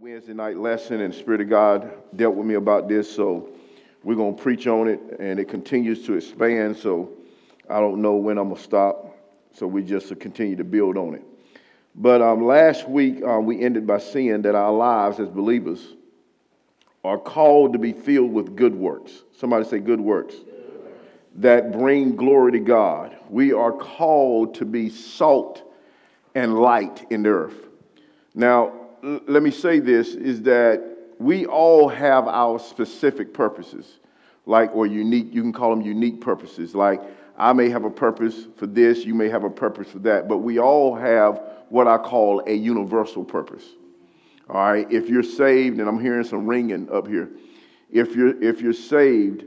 [0.00, 3.50] Wednesday night lesson, and Spirit of God dealt with me about this, so
[4.02, 6.74] we're going to preach on it, and it continues to expand.
[6.74, 7.10] So
[7.68, 9.14] I don't know when I'm going to stop,
[9.52, 11.22] so we just continue to build on it.
[11.94, 15.86] But um, last week, um, we ended by seeing that our lives as believers
[17.04, 19.12] are called to be filled with good works.
[19.36, 20.34] Somebody say, good works.
[21.36, 23.18] That bring glory to God.
[23.28, 25.62] We are called to be salt
[26.34, 27.68] and light in the earth.
[28.34, 30.82] Now, let me say this is that
[31.18, 33.98] we all have our specific purposes,
[34.46, 36.74] like, or unique, you can call them unique purposes.
[36.74, 37.00] Like,
[37.36, 40.38] I may have a purpose for this, you may have a purpose for that, but
[40.38, 43.64] we all have what I call a universal purpose.
[44.48, 47.30] All right, if you're saved, and I'm hearing some ringing up here,
[47.90, 49.44] if you're, if you're saved,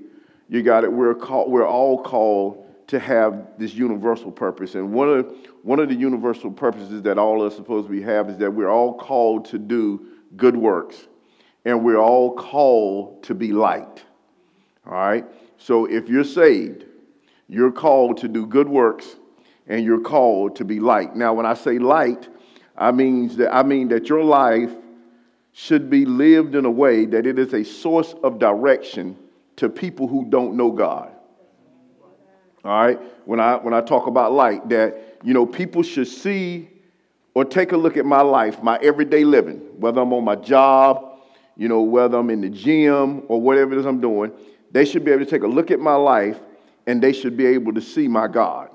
[0.49, 0.91] you got it.
[0.91, 4.75] We're, call, we're all called to have this universal purpose.
[4.75, 8.29] And one of, one of the universal purposes that all of us supposed to have
[8.29, 11.07] is that we're all called to do good works.
[11.65, 14.03] And we're all called to be light.
[14.85, 15.25] All right?
[15.57, 16.85] So if you're saved,
[17.47, 19.15] you're called to do good works
[19.67, 21.15] and you're called to be light.
[21.15, 22.27] Now, when I say light,
[22.77, 24.71] I mean that, I mean that your life
[25.53, 29.17] should be lived in a way that it is a source of direction
[29.57, 31.12] to people who don't know God.
[32.63, 32.99] All right?
[33.25, 36.69] When I when I talk about light, that you know, people should see
[37.33, 41.19] or take a look at my life, my everyday living, whether I'm on my job,
[41.57, 44.31] you know, whether I'm in the gym or whatever it is I'm doing,
[44.71, 46.39] they should be able to take a look at my life
[46.85, 48.69] and they should be able to see my God.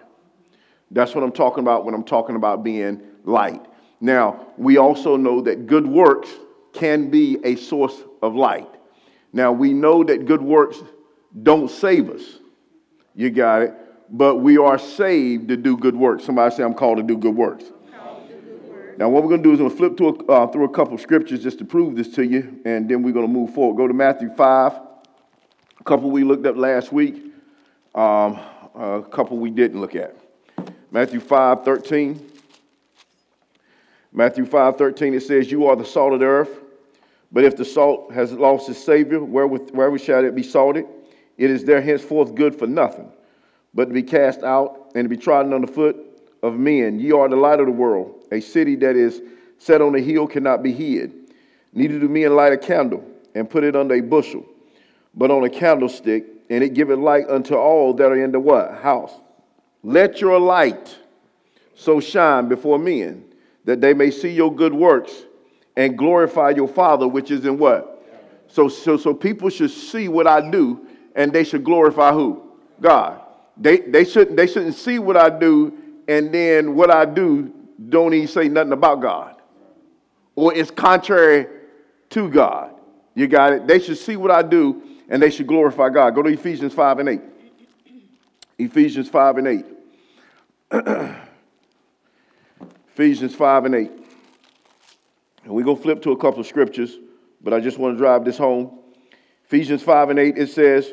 [0.90, 3.64] That's what I'm talking about when I'm talking about being light.
[4.00, 6.30] Now, we also know that good works
[6.72, 8.68] can be a source of light.
[9.32, 10.78] Now, we know that good works
[11.42, 12.37] don't save us.
[13.18, 13.74] You got it.
[14.10, 16.24] But we are saved to do good works.
[16.24, 17.64] Somebody say, I'm called to do good works.
[18.96, 20.64] Now, what we're going to do is we're going to flip to a, uh, through
[20.64, 23.32] a couple of scriptures just to prove this to you, and then we're going to
[23.32, 23.76] move forward.
[23.76, 27.16] Go to Matthew 5, a couple we looked up last week,
[27.94, 28.40] um,
[28.74, 30.16] a couple we didn't look at.
[30.90, 32.30] Matthew 5, 13.
[34.12, 36.60] Matthew 5, 13, it says, You are the salt of the earth,
[37.30, 40.86] but if the salt has lost its Savior, wherewith, wherewith shall it be salted?
[41.38, 43.10] It is there henceforth good for nothing,
[43.72, 45.96] but to be cast out and to be trodden under foot
[46.42, 46.98] of men.
[46.98, 48.24] Ye are the light of the world.
[48.32, 49.22] A city that is
[49.58, 51.14] set on a hill cannot be hid.
[51.72, 53.04] Neither do men light a candle
[53.34, 54.44] and put it under a bushel,
[55.14, 58.74] but on a candlestick, and it giveth light unto all that are in the what?
[58.74, 59.12] House.
[59.82, 60.96] Let your light
[61.74, 63.24] so shine before men
[63.64, 65.12] that they may see your good works
[65.76, 67.94] and glorify your Father which is in what?
[68.48, 70.86] So, so, so people should see what I do
[71.18, 72.42] and they should glorify who?
[72.80, 73.20] God.
[73.56, 77.52] They, they, shouldn't, they shouldn't see what I do and then what I do
[77.88, 79.34] don't even say nothing about God.
[80.36, 81.48] Or it's contrary
[82.10, 82.72] to God.
[83.16, 83.66] You got it?
[83.66, 86.14] They should see what I do and they should glorify God.
[86.14, 87.20] Go to Ephesians 5 and 8.
[88.58, 89.66] Ephesians 5 and 8.
[92.94, 93.90] Ephesians 5 and 8.
[95.42, 96.96] And we're going to flip to a couple of scriptures,
[97.42, 98.78] but I just want to drive this home.
[99.46, 100.92] Ephesians 5 and 8, it says,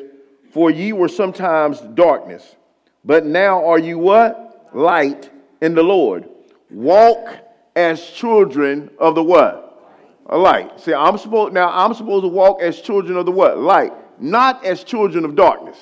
[0.56, 2.56] for ye were sometimes darkness,
[3.04, 4.70] but now are you what?
[4.72, 5.28] Light
[5.60, 6.30] in the Lord.
[6.70, 7.28] Walk
[7.76, 10.00] as children of the what?
[10.24, 10.80] A light.
[10.80, 13.58] See, I'm supposed now I'm supposed to walk as children of the what?
[13.58, 15.76] Light, not as children of darkness.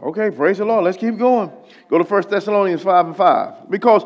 [0.00, 0.84] Okay, praise the Lord.
[0.84, 1.50] Let's keep going.
[1.88, 3.70] Go to 1 Thessalonians 5 and 5.
[3.70, 4.04] Because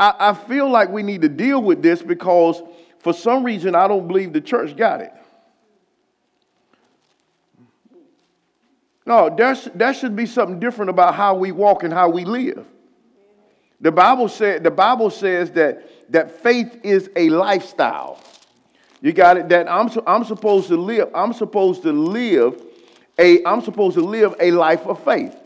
[0.00, 2.62] I, I feel like we need to deal with this because
[3.00, 5.12] for some reason I don't believe the church got it.
[9.06, 12.66] No, there should be something different about how we walk and how we live.
[13.80, 18.20] The Bible, said, the Bible says that, that faith is a lifestyle.
[19.00, 19.48] You got it?
[19.50, 22.60] That I'm, I'm supposed to live, I'm supposed to live
[23.18, 25.36] a, I'm supposed to live a life of faith.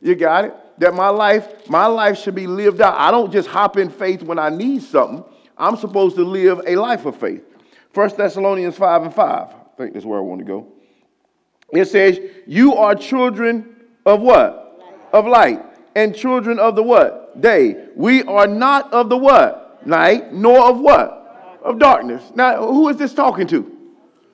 [0.00, 0.54] You got it?
[0.78, 2.94] That my life, my life should be lived out.
[2.96, 5.24] I don't just hop in faith when I need something.
[5.56, 7.44] I'm supposed to live a life of faith.
[7.94, 9.28] 1 Thessalonians 5 and 5.
[9.28, 10.72] I think that's where I want to go.
[11.72, 13.76] It says, You are children
[14.06, 14.78] of what?
[14.78, 14.94] Light.
[15.12, 15.64] Of light.
[15.94, 17.40] And children of the what?
[17.40, 17.88] Day.
[17.94, 19.86] We are not of the what?
[19.86, 21.60] Night, nor of what?
[21.62, 22.22] Of darkness.
[22.34, 23.76] Now, who is this talking to?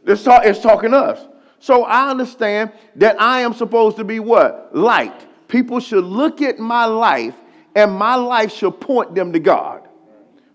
[0.04, 1.26] This talk is talking to us.
[1.58, 4.76] So I understand that I am supposed to be what?
[4.76, 5.26] Light.
[5.48, 7.34] People should look at my life
[7.74, 9.88] and my life should point them to God.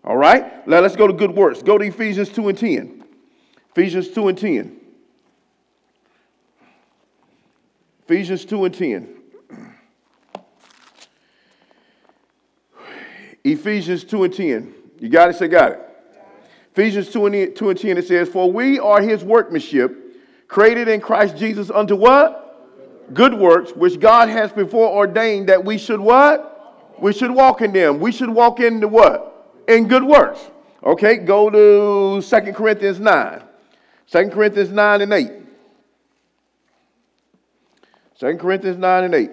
[0.04, 0.68] All right?
[0.68, 1.62] Now let's go to good works.
[1.62, 3.04] Go to Ephesians 2 and 10.
[3.72, 4.79] Ephesians 2 and 10.
[8.10, 9.16] Ephesians 2 and 10.
[13.44, 14.74] Ephesians 2 and 10.
[14.98, 15.36] You got it?
[15.36, 15.80] Say, got it.
[16.72, 19.96] Ephesians 2 and, 2 and 10, it says, For we are his workmanship,
[20.48, 23.14] created in Christ Jesus unto what?
[23.14, 26.98] Good works, which God has before ordained that we should what?
[27.00, 28.00] We should walk in them.
[28.00, 29.54] We should walk into what?
[29.68, 30.50] In good works.
[30.84, 33.44] Okay, go to 2 Corinthians 9.
[34.08, 35.39] 2 Corinthians 9 and 8.
[38.20, 39.32] 2 Corinthians 9 and 8.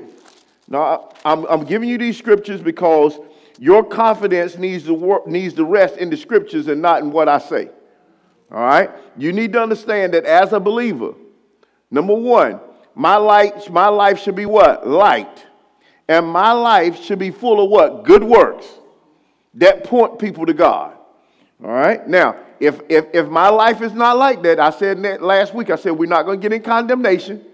[0.68, 3.18] Now, I'm, I'm giving you these scriptures because
[3.58, 7.28] your confidence needs to, work, needs to rest in the scriptures and not in what
[7.28, 7.70] I say.
[8.50, 8.90] All right?
[9.16, 11.14] You need to understand that as a believer,
[11.90, 12.60] number one,
[12.94, 14.86] my light, my life should be what?
[14.86, 15.44] Light.
[16.08, 18.04] And my life should be full of what?
[18.04, 18.66] Good works
[19.56, 20.96] that point people to God.
[21.62, 22.06] All right?
[22.06, 25.76] Now, if, if, if my life is not like that, I said last week, I
[25.76, 27.44] said we're not going to get in condemnation,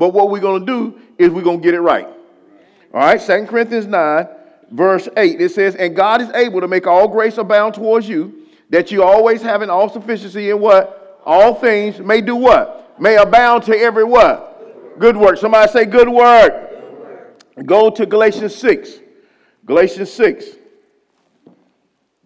[0.00, 2.06] but what we're going to do is we're going to get it right.
[2.06, 3.20] All right?
[3.20, 4.28] Second Corinthians 9,
[4.70, 8.46] verse 8, it says, And God is able to make all grace abound towards you,
[8.70, 11.20] that you always have an all sufficiency in what?
[11.26, 12.98] All things may do what?
[12.98, 14.98] May abound to every what?
[14.98, 15.36] Good work.
[15.36, 16.70] Somebody say good work.
[16.70, 17.66] Good work.
[17.66, 19.00] Go to Galatians 6.
[19.66, 20.46] Galatians 6.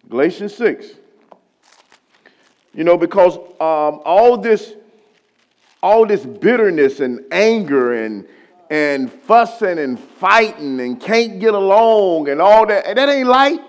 [0.07, 0.91] Galatians 6.
[2.73, 4.75] You know, because um, all this,
[5.85, 8.27] all this bitterness and anger and
[8.71, 13.61] and fussing and fighting and can't get along and all that, that ain't light.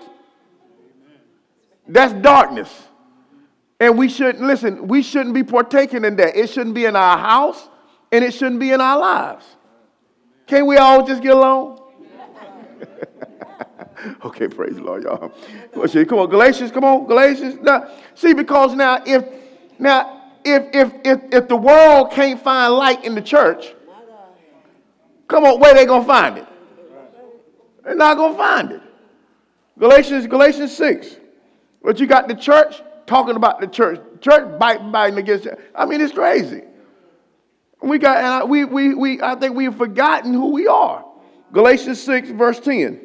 [1.87, 2.87] That's darkness.
[3.79, 6.35] And we shouldn't, listen, we shouldn't be partaking in that.
[6.35, 7.69] It shouldn't be in our house
[8.11, 9.45] and it shouldn't be in our lives.
[10.47, 11.79] Can't we all just get along?
[14.25, 15.31] okay, praise the Lord, y'all.
[16.05, 17.59] Come on, Galatians, come on, Galatians.
[17.61, 19.23] Now, see, because now if
[19.77, 20.16] now
[20.47, 23.73] if if if if the world can't find light in the church,
[25.27, 26.47] come on, where they gonna find it?
[27.83, 28.81] They're not gonna find it.
[29.79, 31.17] Galatians, Galatians 6.
[31.83, 35.59] But you got the church talking about the church, church biting, biting against it.
[35.73, 36.63] I mean, it's crazy.
[37.81, 41.05] We got, and I, we, we, we, I think we've forgotten who we are.
[41.53, 42.99] Galatians 6, verse 10.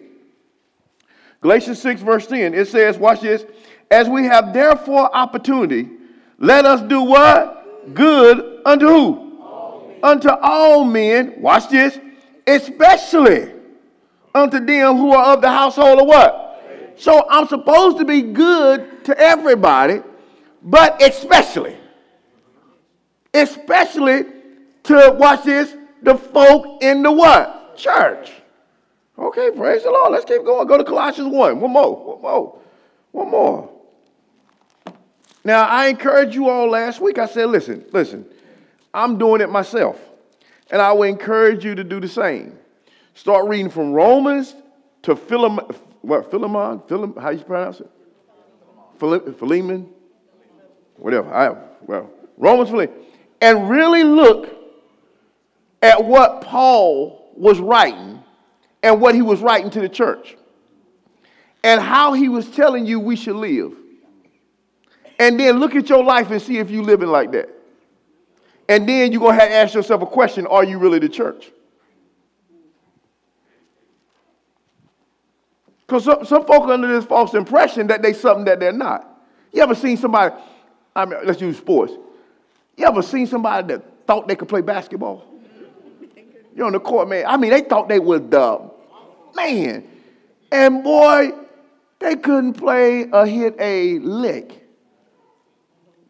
[1.43, 3.45] Galatians 6, verse 10, it says, watch this,
[3.91, 5.91] as we have therefore opportunity,
[6.43, 7.95] let us do what?
[7.95, 9.39] Good unto who?
[9.41, 11.99] All unto all men, watch this,
[12.49, 13.53] especially
[14.35, 16.95] unto them who are of the household of what?
[16.97, 20.03] So I'm supposed to be good to everybody,
[20.63, 21.77] but especially,
[23.33, 24.25] especially
[24.83, 27.77] to, watch this, the folk in the what?
[27.77, 28.33] Church.
[29.17, 30.11] Okay, praise the Lord.
[30.11, 30.67] Let's keep going.
[30.67, 31.61] Go to Colossians 1.
[31.61, 31.97] One more.
[31.97, 32.59] One more.
[33.13, 33.71] One more.
[35.45, 37.19] Now, I encouraged you all last week.
[37.19, 38.25] I said, listen, listen,
[38.95, 39.99] I'm doing it myself.
[40.71, 42.59] And I will encourage you to do the same.
[43.15, 44.55] Start reading from Romans
[45.03, 45.67] to Philemon.
[46.01, 46.81] What, Philemon?
[46.81, 47.91] Philem, how you pronounce it?
[48.99, 49.89] Philemon?
[50.97, 51.33] Whatever.
[51.33, 52.95] I, well, Romans, Philemon.
[53.41, 54.49] And really look
[55.83, 58.23] at what Paul was writing
[58.83, 60.37] and what he was writing to the church
[61.65, 63.77] and how he was telling you we should live.
[65.23, 67.49] And then look at your life and see if you're living like that.
[68.69, 71.09] And then you're going to have to ask yourself a question Are you really the
[71.09, 71.53] church?
[75.87, 79.23] Because some, some folk are under this false impression that they something that they're not.
[79.53, 80.35] You ever seen somebody,
[80.97, 81.93] I mean, let's use sports.
[82.77, 85.25] You ever seen somebody that thought they could play basketball?
[86.57, 87.27] You're on the court, man.
[87.29, 88.71] I mean, they thought they was the
[89.37, 89.87] man.
[90.51, 91.31] And boy,
[92.01, 94.62] they couldn't play or hit a lick.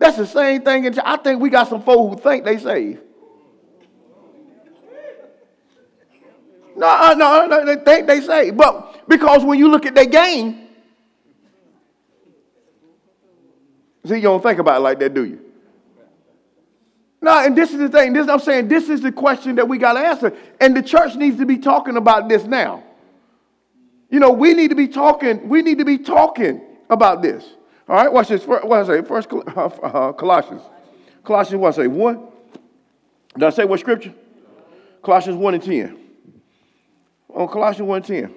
[0.03, 0.85] That's the same thing.
[0.85, 2.99] In, I think we got some folks who think they saved.
[6.75, 8.57] No, uh, no, no, they think they saved.
[8.57, 10.67] But because when you look at their game,
[14.05, 15.39] see, you don't think about it like that, do you?
[17.21, 18.13] No, and this is the thing.
[18.13, 20.37] This I'm saying this is the question that we got to answer.
[20.61, 22.83] And the church needs to be talking about this now.
[24.11, 27.45] You know, we need to be talking, we need to be talking about this.
[27.89, 28.45] All right, watch this.
[28.45, 29.03] What I say?
[29.03, 30.63] First uh, uh, Colossians.
[31.25, 31.87] Colossians what I say?
[31.87, 32.29] One?
[33.35, 34.15] Did I say what scripture?
[35.03, 35.99] Colossians 1 and 10.
[37.31, 38.35] On Colossians 1 and 10.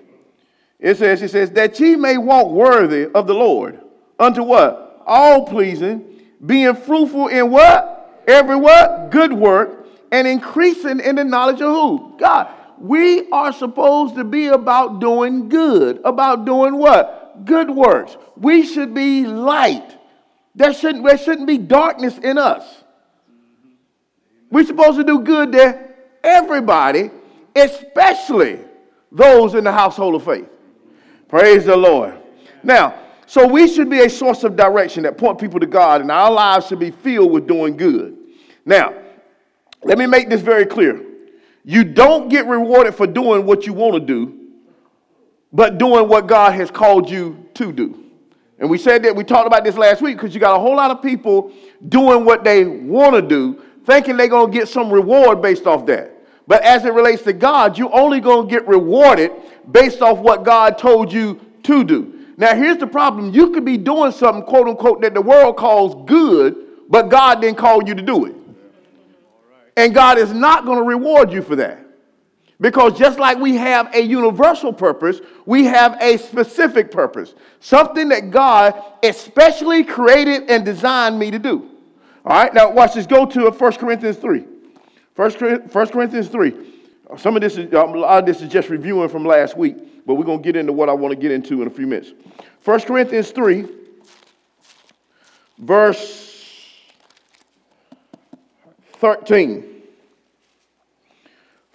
[0.79, 3.79] It says, it says, that ye may walk worthy of the Lord.
[4.19, 5.03] Unto what?
[5.05, 7.95] All pleasing, being fruitful in what?
[8.27, 9.11] every what?
[9.11, 12.17] Good work, and increasing in the knowledge of who?
[12.17, 12.49] God.
[12.77, 17.24] We are supposed to be about doing good, about doing what?
[17.43, 18.15] Good works.
[18.37, 19.97] We should be light.
[20.55, 22.83] There shouldn't, there shouldn't be darkness in us.
[24.49, 25.89] We're supposed to do good to
[26.23, 27.11] everybody,
[27.55, 28.59] especially
[29.11, 30.47] those in the household of faith.
[31.27, 32.13] Praise the Lord.
[32.63, 32.95] Now,
[33.27, 36.31] So we should be a source of direction that point people to God, and our
[36.31, 38.17] lives should be filled with doing good.
[38.65, 38.93] Now,
[39.83, 41.03] let me make this very clear.
[41.63, 44.34] You don't get rewarded for doing what you want to do,
[45.55, 48.03] but doing what God has called you to do.
[48.59, 50.75] And we said that we talked about this last week because you got a whole
[50.75, 51.53] lot of people
[51.87, 55.85] doing what they want to do, thinking they're going to get some reward based off
[55.85, 56.11] that.
[56.45, 59.31] But as it relates to God, you're only going to get rewarded
[59.71, 62.25] based off what God told you to do.
[62.37, 66.05] Now, here's the problem you could be doing something, quote unquote, that the world calls
[66.05, 68.35] good, but God didn't call you to do it.
[69.77, 71.84] And God is not going to reward you for that.
[72.61, 77.35] Because just like we have a universal purpose, we have a specific purpose.
[77.59, 81.69] Something that God especially created and designed me to do.
[82.23, 83.05] All right, now watch this.
[83.05, 84.45] Go to 1 Corinthians 3.
[85.15, 85.31] 1
[85.89, 86.71] Corinthians 3.
[87.17, 90.15] Some of this is, a lot of this is just reviewing from last week, but
[90.15, 92.13] we're going to get into what I want to get into in a few minutes.
[92.63, 93.67] 1 Corinthians 3,
[95.59, 96.71] verse
[98.93, 99.74] 13.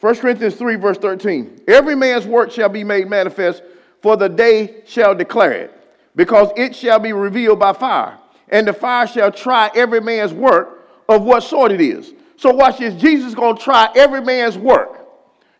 [0.01, 1.63] 1 Corinthians 3, verse 13.
[1.69, 3.63] Every man's work shall be made manifest,
[4.01, 5.75] for the day shall declare it,
[6.17, 8.19] because it shall be revealed by fire.
[8.49, 12.15] And the fire shall try every man's work of what sort it is.
[12.37, 12.95] So watch this.
[13.01, 15.07] Jesus going to try every man's work.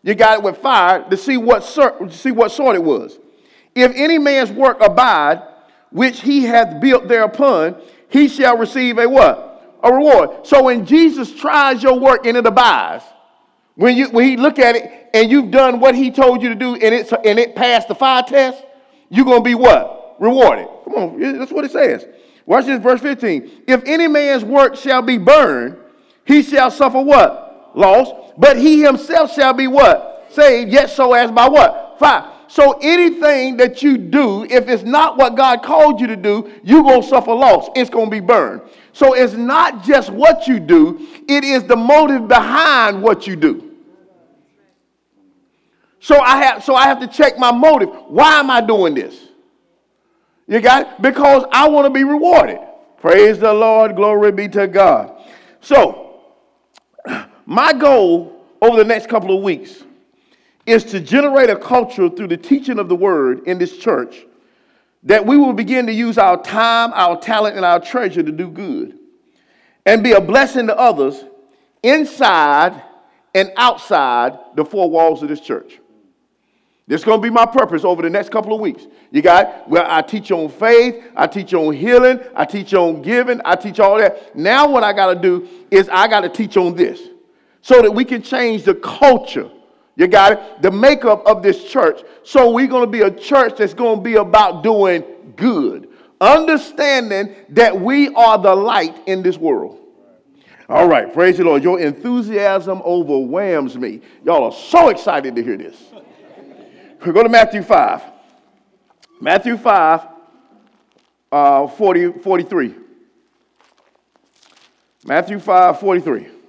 [0.01, 3.19] You got it with fire to see what sort, see what sort it was.
[3.75, 5.43] If any man's work abide,
[5.91, 7.79] which he hath built thereupon,
[8.09, 9.77] he shall receive a what?
[9.83, 10.47] A reward.
[10.47, 13.03] So when Jesus tries your work and it abides,
[13.75, 16.55] when you when he look at it and you've done what he told you to
[16.55, 18.63] do and it and it passed the fire test,
[19.09, 20.17] you're gonna be what?
[20.19, 20.67] Rewarded.
[20.85, 22.05] Come on, that's what it says.
[22.45, 23.63] Watch this, verse 15.
[23.67, 25.77] If any man's work shall be burned,
[26.25, 27.71] he shall suffer what?
[27.75, 28.33] Loss.
[28.37, 30.27] But he himself shall be what?
[30.31, 31.97] Saved, yet so as by what?
[31.99, 32.29] Fire.
[32.47, 36.83] So anything that you do, if it's not what God called you to do, you're
[36.83, 37.69] going to suffer loss.
[37.75, 38.61] It's going to be burned.
[38.93, 43.71] So it's not just what you do, it is the motive behind what you do.
[45.99, 47.89] So I have so I have to check my motive.
[48.07, 49.27] Why am I doing this?
[50.47, 51.01] You got it?
[51.01, 52.59] Because I want to be rewarded.
[52.97, 55.15] Praise the Lord, glory be to God.
[55.61, 56.23] So,
[57.45, 59.83] my goal over the next couple of weeks
[60.65, 64.25] is to generate a culture through the teaching of the word in this church
[65.03, 68.49] that we will begin to use our time, our talent, and our treasure to do
[68.49, 68.97] good
[69.85, 71.23] and be a blessing to others
[71.83, 72.81] inside
[73.33, 75.79] and outside the four walls of this church.
[76.87, 78.85] This is going to be my purpose over the next couple of weeks.
[79.11, 83.39] You got well, I teach on faith, I teach on healing, I teach on giving,
[83.45, 84.35] I teach all that.
[84.35, 86.99] Now, what I got to do is I got to teach on this
[87.61, 89.49] so that we can change the culture.
[90.01, 90.63] You got it?
[90.63, 92.01] The makeup of this church.
[92.23, 95.03] So we're going to be a church that's going to be about doing
[95.35, 95.89] good,
[96.19, 99.77] understanding that we are the light in this world.
[100.67, 101.61] All right, praise the Lord.
[101.61, 104.01] Your enthusiasm overwhelms me.
[104.25, 105.77] Y'all are so excited to hear this.
[107.05, 108.01] We go to Matthew 5.
[109.19, 110.07] Matthew 5,
[111.31, 112.75] uh, 40, 43.
[115.05, 116.40] Matthew 5, 43.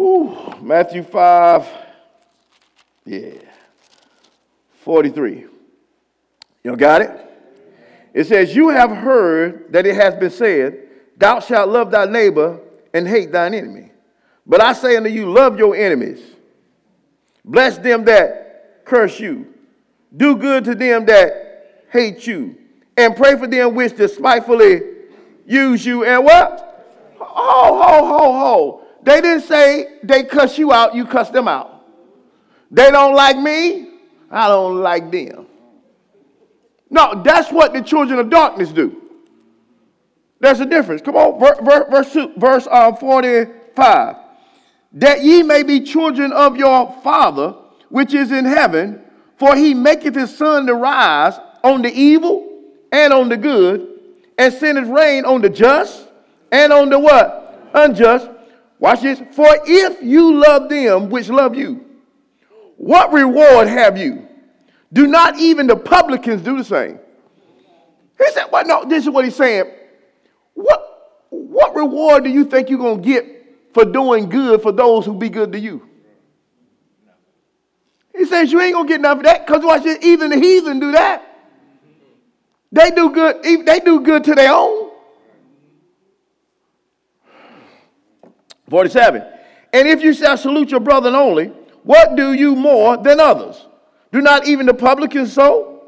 [0.00, 1.68] Whew, Matthew 5,
[3.04, 3.32] yeah,
[4.80, 5.44] 43.
[6.64, 7.10] You got it?
[8.14, 10.88] It says, You have heard that it has been said,
[11.18, 12.60] Thou shalt love thy neighbor
[12.94, 13.92] and hate thine enemy.
[14.46, 16.22] But I say unto you, love your enemies.
[17.44, 19.52] Bless them that curse you.
[20.16, 22.56] Do good to them that hate you.
[22.96, 24.80] And pray for them which despitefully
[25.44, 26.06] use you.
[26.06, 27.12] And what?
[27.18, 28.79] Ho, ho, ho, ho.
[29.02, 31.84] They didn't say they cuss you out, you cuss them out.
[32.70, 33.88] They don't like me,
[34.30, 35.46] I don't like them.
[36.90, 39.00] No, that's what the children of darkness do.
[40.40, 41.02] There's a difference.
[41.02, 44.16] Come on, verse, verse, verse uh, 45
[44.92, 47.54] that ye may be children of your Father
[47.88, 49.00] which is in heaven,
[49.36, 53.86] for he maketh his sun to rise on the evil and on the good,
[54.38, 56.08] and sendeth rain on the just
[56.50, 57.70] and on the what?
[57.74, 58.28] Unjust.
[58.80, 59.22] Watch this.
[59.32, 61.84] For if you love them which love you,
[62.76, 64.26] what reward have you?
[64.92, 66.98] Do not even the publicans do the same?
[68.18, 69.70] He said, well, no, this is what he's saying.
[70.54, 73.40] What, what reward do you think you're going to get
[73.72, 75.86] for doing good for those who be good to you.
[78.16, 80.80] He says you ain't gonna get nothing for that because watch it, even the heathen
[80.80, 81.26] do that.
[82.72, 84.79] They do good, they do good to their own.
[88.70, 89.22] 47.
[89.72, 91.46] And if you shall salute your brother only,
[91.82, 93.66] what do you more than others?
[94.12, 95.82] Do not even the publicans so?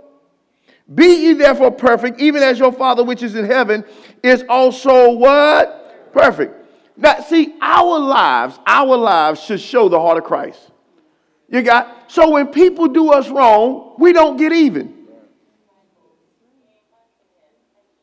[0.93, 3.85] Be ye therefore perfect, even as your Father which is in heaven
[4.23, 6.12] is also what?
[6.12, 6.55] Perfect.
[6.97, 10.61] Now, see, our lives, our lives should show the heart of Christ.
[11.49, 14.95] You got so when people do us wrong, we don't get even.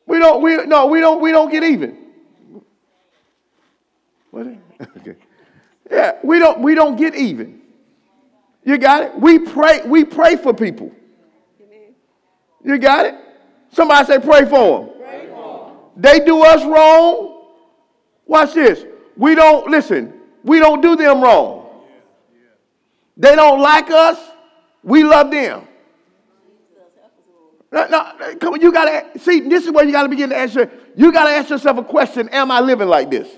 [0.06, 0.42] We don't.
[0.42, 0.86] We no.
[0.86, 1.20] We don't.
[1.20, 1.96] We don't get even.
[4.30, 4.46] What?
[4.80, 5.16] Okay.
[5.90, 6.18] Yeah.
[6.22, 6.60] We don't.
[6.60, 7.60] We don't get even.
[8.64, 9.18] You got it.
[9.18, 9.80] We pray.
[9.84, 10.92] We pray for people.
[12.62, 13.14] You got it.
[13.72, 14.90] Somebody say pray for them.
[14.98, 15.76] Pray for them.
[15.96, 17.46] They do us wrong.
[18.26, 18.84] Watch this.
[19.16, 20.12] We don't listen.
[20.44, 21.68] We don't do them wrong.
[23.16, 24.18] They don't like us.
[24.82, 25.66] We love them.
[27.72, 29.40] No, no, come on, you gotta see.
[29.40, 30.70] This is where you gotta begin to answer.
[30.96, 33.28] You gotta ask yourself a question: Am I living like this?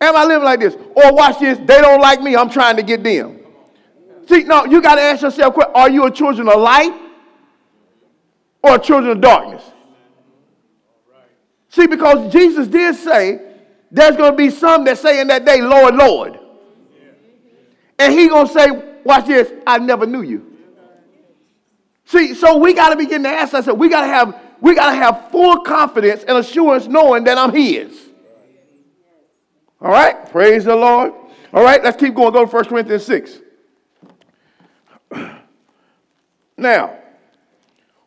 [0.00, 0.74] Am I living like this?
[0.74, 1.58] Or watch this.
[1.58, 2.36] They don't like me.
[2.36, 3.38] I'm trying to get them.
[4.28, 6.92] See, no, you gotta ask yourself: Are you a children of light
[8.62, 9.62] or children of darkness?
[11.70, 13.40] See, because Jesus did say
[13.90, 16.38] there's going to be some that say in that day, Lord, Lord.
[17.98, 18.70] And he going to say,
[19.04, 20.46] watch this, I never knew you.
[22.04, 24.90] See, so we got to begin to ask ourselves, we got to have, we got
[24.90, 28.09] to have full confidence and assurance knowing that I'm his.
[29.80, 31.12] All right, praise the Lord.
[31.54, 32.32] All right, let's keep going.
[32.32, 33.38] Go to 1 Corinthians 6.
[36.56, 36.98] Now,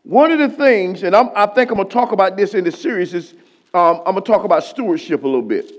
[0.03, 2.63] one of the things, and I'm, i think I'm going to talk about this in
[2.63, 3.33] the series, is
[3.73, 5.71] um, I'm going to talk about stewardship a little bit.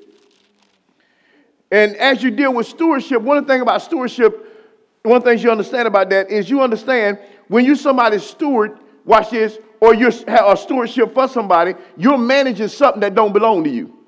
[1.71, 4.73] And as you deal with stewardship, one thing about stewardship,
[5.03, 8.81] one of the things you understand about that is you understand when you're somebody's steward,
[9.05, 13.71] watch this, or you're a stewardship for somebody, you're managing something that don't belong to
[13.71, 14.04] you.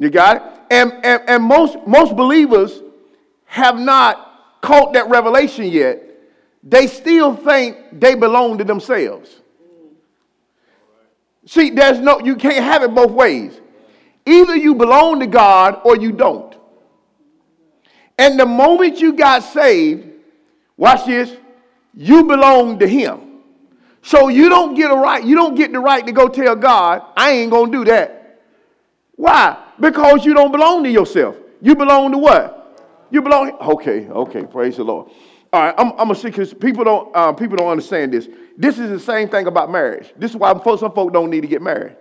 [0.00, 0.42] You got it?
[0.70, 2.80] And, and, and most, most believers
[3.44, 6.02] have not caught that revelation yet.
[6.64, 9.30] They still think they belong to themselves.
[11.46, 13.60] See, there's no, you can't have it both ways.
[14.24, 16.56] Either you belong to God or you don't.
[18.18, 20.08] And the moment you got saved,
[20.76, 21.36] watch this,
[21.94, 23.40] you belong to Him.
[24.02, 27.02] So you don't get a right, you don't get the right to go tell God,
[27.16, 28.40] I ain't gonna do that.
[29.16, 29.58] Why?
[29.80, 31.36] Because you don't belong to yourself.
[31.60, 33.06] You belong to what?
[33.10, 33.52] You belong.
[33.60, 35.10] Okay, okay, praise the Lord.
[35.52, 38.28] All right, I'm, I'm gonna see because people don't uh, people don't understand this.
[38.56, 40.12] This is the same thing about marriage.
[40.16, 41.96] This is why some folk don't need to get married.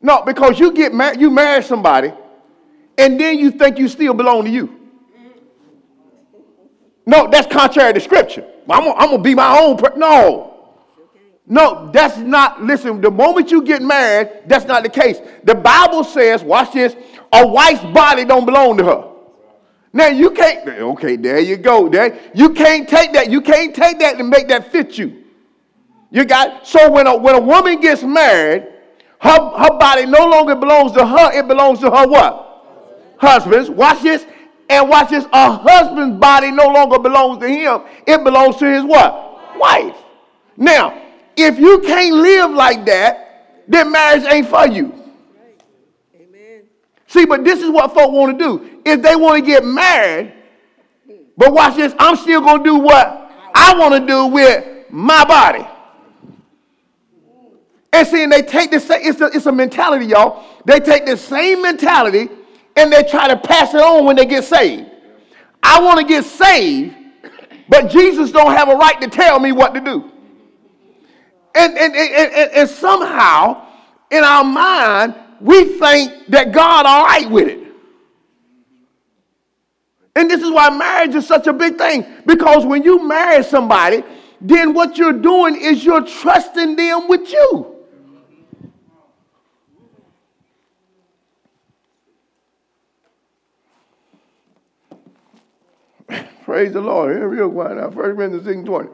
[0.00, 2.12] No, because you get married, you marry somebody,
[2.98, 4.78] and then you think you still belong to you.
[7.06, 8.44] No, that's contrary to scripture.
[8.68, 9.78] I'm gonna, I'm gonna be my own.
[9.96, 10.51] No,
[11.46, 12.62] no, that's not.
[12.62, 15.20] Listen, the moment you get married, that's not the case.
[15.44, 16.94] The Bible says, watch this:
[17.32, 19.08] a wife's body don't belong to her.
[19.92, 21.88] Now you can't, okay, there you go.
[21.88, 23.30] There, you can't take that.
[23.30, 25.24] You can't take that and make that fit you.
[26.10, 28.68] You got so when a when a woman gets married,
[29.18, 33.16] her, her body no longer belongs to her, it belongs to her what?
[33.18, 33.68] Husbands.
[33.68, 34.26] Watch this.
[34.70, 35.26] And watch this.
[35.32, 39.58] A husband's body no longer belongs to him, it belongs to his what?
[39.58, 39.96] Wife.
[40.56, 41.01] Now,
[41.36, 44.92] if you can't live like that, then marriage ain't for you.
[46.14, 46.62] Amen.
[47.06, 48.80] See, but this is what folk want to do.
[48.84, 50.34] If they want to get married,
[51.36, 55.24] but watch this, I'm still going to do what I want to do with my
[55.24, 55.66] body.
[57.92, 60.44] And see, and they take this, it's a, it's a mentality, y'all.
[60.64, 62.28] They take the same mentality
[62.76, 64.88] and they try to pass it on when they get saved.
[65.62, 66.94] I want to get saved,
[67.68, 70.10] but Jesus don't have a right to tell me what to do.
[71.54, 73.66] And, and, and, and, somehow,
[74.10, 77.58] in our mind, we think that God all right with it.
[80.14, 82.06] And this is why marriage is such a big thing.
[82.26, 84.02] Because when you marry somebody,
[84.40, 87.76] then what you're doing is you're trusting them with you.
[96.44, 97.16] Praise the Lord.
[97.16, 97.90] Here real quiet now.
[97.90, 98.88] First Corinthians 6 20.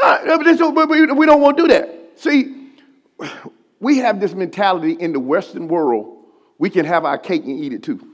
[0.00, 2.12] We don't want to do that.
[2.16, 2.70] See,
[3.80, 6.24] we have this mentality in the Western world,
[6.58, 8.06] we can have our cake and eat it too.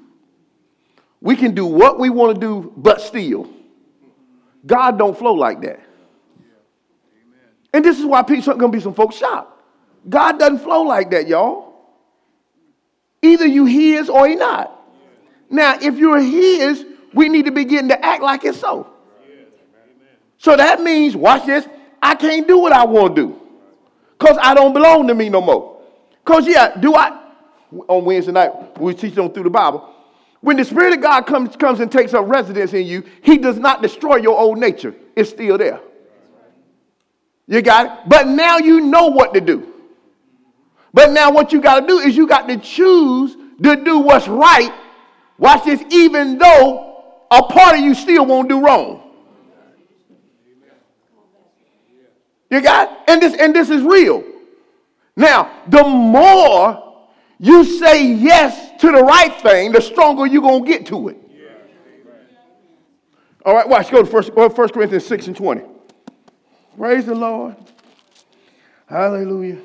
[1.20, 3.50] We can do what we want to do, but still.
[4.64, 5.80] God don't flow like that.
[7.72, 9.52] And this is why people are going to be some folks shocked.
[10.08, 11.74] God doesn't flow like that, y'all.
[13.22, 14.72] Either you his or he not.
[15.50, 18.92] Now, if you're his, we need to begin to act like it's so.
[20.38, 21.66] So that means, watch this,
[22.06, 23.40] I can't do what I want to do.
[24.16, 25.82] Because I don't belong to me no more.
[26.24, 27.20] Because, yeah, do I,
[27.88, 29.92] on Wednesday night, we teach them through the Bible.
[30.40, 33.58] When the Spirit of God comes, comes and takes up residence in you, He does
[33.58, 34.94] not destroy your old nature.
[35.16, 35.80] It's still there.
[37.48, 38.08] You got it?
[38.08, 39.72] But now you know what to do.
[40.94, 44.28] But now what you got to do is you got to choose to do what's
[44.28, 44.72] right.
[45.38, 49.05] Watch this, even though a part of you still won't do wrong.
[52.50, 53.04] You got?
[53.08, 54.24] And this, and this is real.
[55.16, 60.86] Now, the more you say yes to the right thing, the stronger you're to get
[60.86, 61.18] to it.
[63.44, 63.90] All right, watch.
[63.90, 65.62] Go to 1, 1 Corinthians 6 and 20.
[66.76, 67.54] Praise the Lord.
[68.86, 69.58] Hallelujah.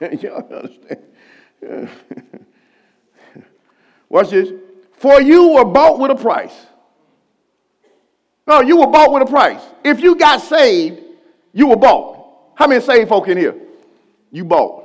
[0.20, 1.02] Y'all understand?
[4.08, 4.52] Watch this.
[4.94, 6.54] For you were bought with a price.
[8.46, 9.60] No, you were bought with a price.
[9.84, 11.02] If you got saved,
[11.56, 12.52] you were bought.
[12.54, 13.54] How many saved folk in here?
[14.30, 14.84] You bought.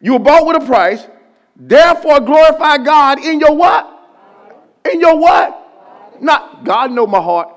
[0.00, 1.06] You were bought with a price.
[1.54, 3.88] Therefore, glorify God in your what?
[4.92, 6.18] In your what?
[6.20, 7.50] Not God know my heart.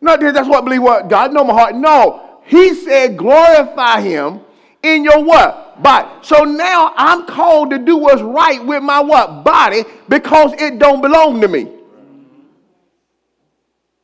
[0.00, 1.74] Not that's what I believe what God know my heart.
[1.74, 4.40] No, He said glorify Him
[4.82, 5.82] in your what?
[5.82, 6.08] Body.
[6.22, 9.44] So now I'm called to do what's right with my what?
[9.44, 11.75] Body because it don't belong to me.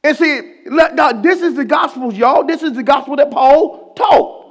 [0.05, 2.45] And see, look, this is the gospel, y'all.
[2.45, 4.43] This is the gospel that Paul taught.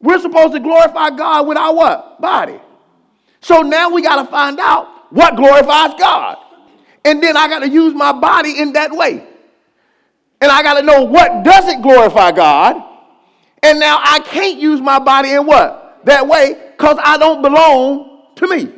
[0.00, 2.20] We're supposed to glorify God with our what?
[2.20, 2.60] Body.
[3.40, 6.38] So now we got to find out what glorifies God.
[7.04, 9.26] And then I got to use my body in that way.
[10.40, 12.80] And I got to know what doesn't glorify God.
[13.64, 16.02] And now I can't use my body in what?
[16.04, 18.72] That way, because I don't belong to me.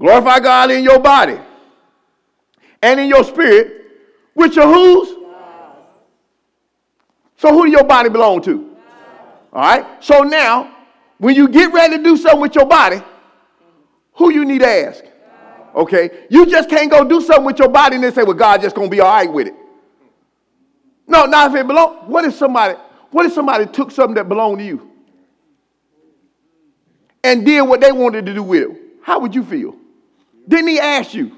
[0.00, 1.38] Glorify God in your body
[2.82, 3.84] and in your spirit,
[4.34, 5.08] which are whose?
[7.36, 8.76] So who do your body belong to?
[9.52, 10.02] All right.
[10.04, 10.74] So now,
[11.18, 13.02] when you get ready to do something with your body,
[14.14, 15.04] who you need to ask?
[15.74, 16.26] Okay.
[16.30, 18.74] You just can't go do something with your body and then say, well, God just
[18.74, 19.54] gonna be all right with it.
[21.06, 22.08] No, not if it belongs.
[22.08, 22.74] What if somebody,
[23.10, 24.90] what if somebody took something that belonged to you
[27.22, 28.76] and did what they wanted to do with it?
[29.02, 29.76] How would you feel?
[30.48, 31.36] Didn't he ask you?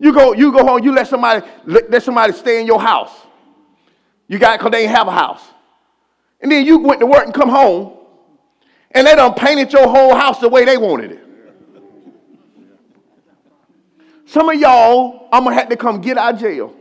[0.00, 3.12] You go, you go home, you let somebody let somebody stay in your house.
[4.26, 5.42] You got because they ain't have a house.
[6.40, 7.98] And then you went to work and come home,
[8.92, 11.26] and they done painted your whole house the way they wanted it.
[14.24, 16.74] Some of y'all, I'm gonna have to come get out of jail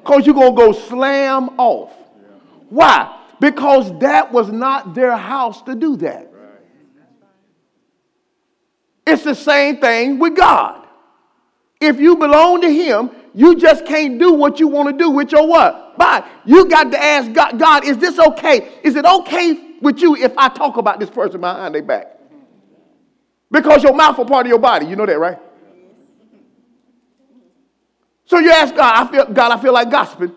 [0.00, 1.92] because you're to go slam off.
[2.68, 3.16] Why?
[3.38, 6.32] Because that was not their house to do that.
[9.06, 10.87] It's the same thing with God.
[11.80, 15.30] If you belong to Him, you just can't do what you want to do with
[15.30, 15.96] your what?
[15.96, 18.72] But you got to ask God, God, is this okay?
[18.82, 22.18] Is it okay with you if I talk about this person behind their back?
[23.50, 24.86] Because your mouth is part of your body.
[24.86, 25.38] You know that, right?
[28.26, 30.32] So you ask God, I feel, God, I feel like gossiping.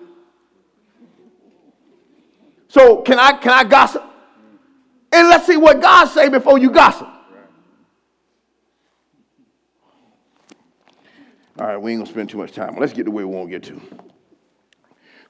[2.70, 4.04] So can I, can I gossip?
[5.12, 7.10] And let's see what God say before you gossip.
[11.62, 12.76] All right, we ain't gonna spend too much time.
[12.80, 13.80] Let's get to where we want to get to.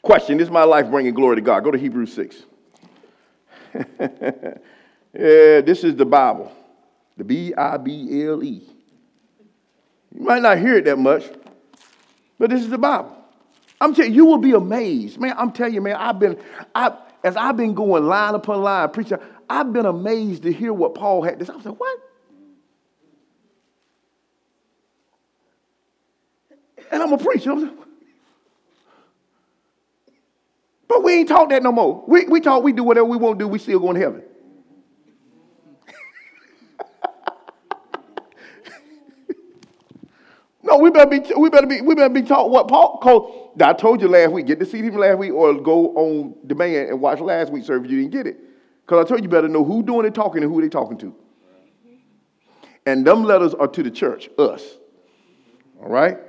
[0.01, 1.61] Question: Is my life bringing glory to God?
[1.61, 2.43] Go to Hebrews six.
[3.99, 4.55] yeah,
[5.11, 6.49] this is the Bible,
[7.17, 8.63] the B I B L E.
[10.15, 11.25] You might not hear it that much,
[12.39, 13.13] but this is the Bible.
[13.81, 15.19] I'm telling you, you will be amazed.
[15.19, 16.39] Man, I'm telling you, man, I've been,
[16.73, 19.17] I, as I've been going line upon line preaching,
[19.49, 21.51] I've been amazed to hear what Paul had to say.
[21.51, 21.99] I was like, what?
[26.91, 27.51] And I'm a preacher.
[27.51, 27.87] I'm like,
[30.87, 32.03] but we ain't taught that no more.
[32.05, 34.23] We, we taught we do whatever we want to do, we still going to heaven.
[40.63, 43.59] No, we better be we better be we better be taught what Paul called.
[43.59, 46.89] I told you last week, get to see him last week or go on demand
[46.89, 47.89] and watch last week's service.
[47.89, 48.37] You didn't get it.
[48.85, 50.99] Because I told you, you better know who doing the talking and who they talking
[50.99, 51.15] to.
[52.85, 54.63] And them letters are to the church, us.
[55.81, 56.19] All right?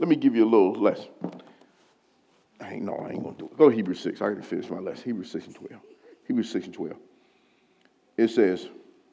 [0.00, 1.08] Let me give you a little lesson.
[2.58, 3.56] I ain't no, I ain't gonna do it.
[3.58, 4.22] Go to Hebrews 6.
[4.22, 5.04] I gotta finish my lesson.
[5.04, 5.80] Hebrews 6 and 12.
[6.26, 6.96] Hebrews 6 and 12.
[8.16, 8.66] It says,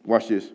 [0.05, 0.49] watch this.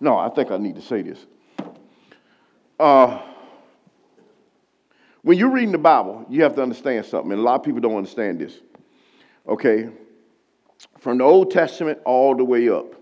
[0.00, 1.24] No, I think I need to say this.
[2.78, 3.22] Uh,
[5.22, 7.80] when you're reading the Bible, you have to understand something, and a lot of people
[7.80, 8.58] don't understand this.
[9.48, 9.88] Okay?
[10.98, 12.94] From the Old Testament all the way up,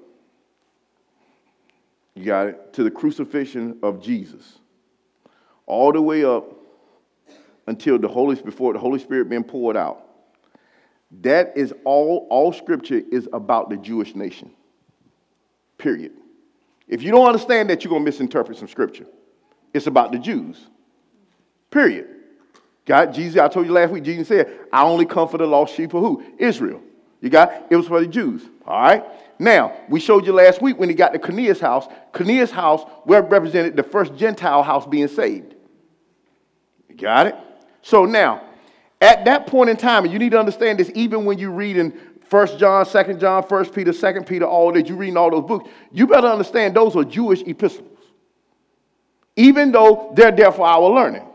[2.14, 4.58] you got it, to the crucifixion of Jesus.
[5.66, 6.62] All the way up,
[7.66, 10.04] until the Holy before the Holy Spirit being poured out.
[11.20, 14.50] That is all, all scripture is about the Jewish nation.
[15.78, 16.12] Period.
[16.88, 19.06] If you don't understand that, you're going to misinterpret some scripture.
[19.72, 20.58] It's about the Jews.
[21.70, 22.08] Period.
[22.84, 25.74] God, Jesus, I told you last week, Jesus said, I only come for the lost
[25.74, 26.24] sheep of who?
[26.38, 26.82] Israel.
[27.22, 28.42] You got it was for the Jews.
[28.66, 29.04] All right.
[29.38, 31.86] Now, we showed you last week when he got to Cornelius' house.
[32.12, 35.54] Cornelius' house where represented the first Gentile house being saved.
[36.88, 37.36] You got it?
[37.80, 38.44] So now,
[39.00, 41.76] at that point in time, and you need to understand this even when you read
[41.76, 41.90] in
[42.28, 45.70] 1 John, 2 John, 1 Peter, 2 Peter, all that, you reading all those books,
[45.90, 47.98] you better understand those are Jewish epistles.
[49.36, 51.26] Even though they're there for our learning.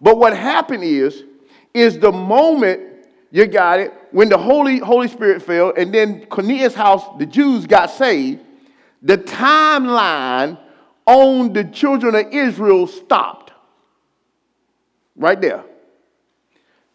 [0.00, 1.24] But what happened is,
[1.72, 6.74] is the moment you got it, when the Holy, Holy Spirit fell, and then Cornelius'
[6.74, 8.40] house, the Jews got saved,
[9.02, 10.58] the timeline
[11.06, 13.52] on the children of Israel stopped.
[15.16, 15.64] Right there.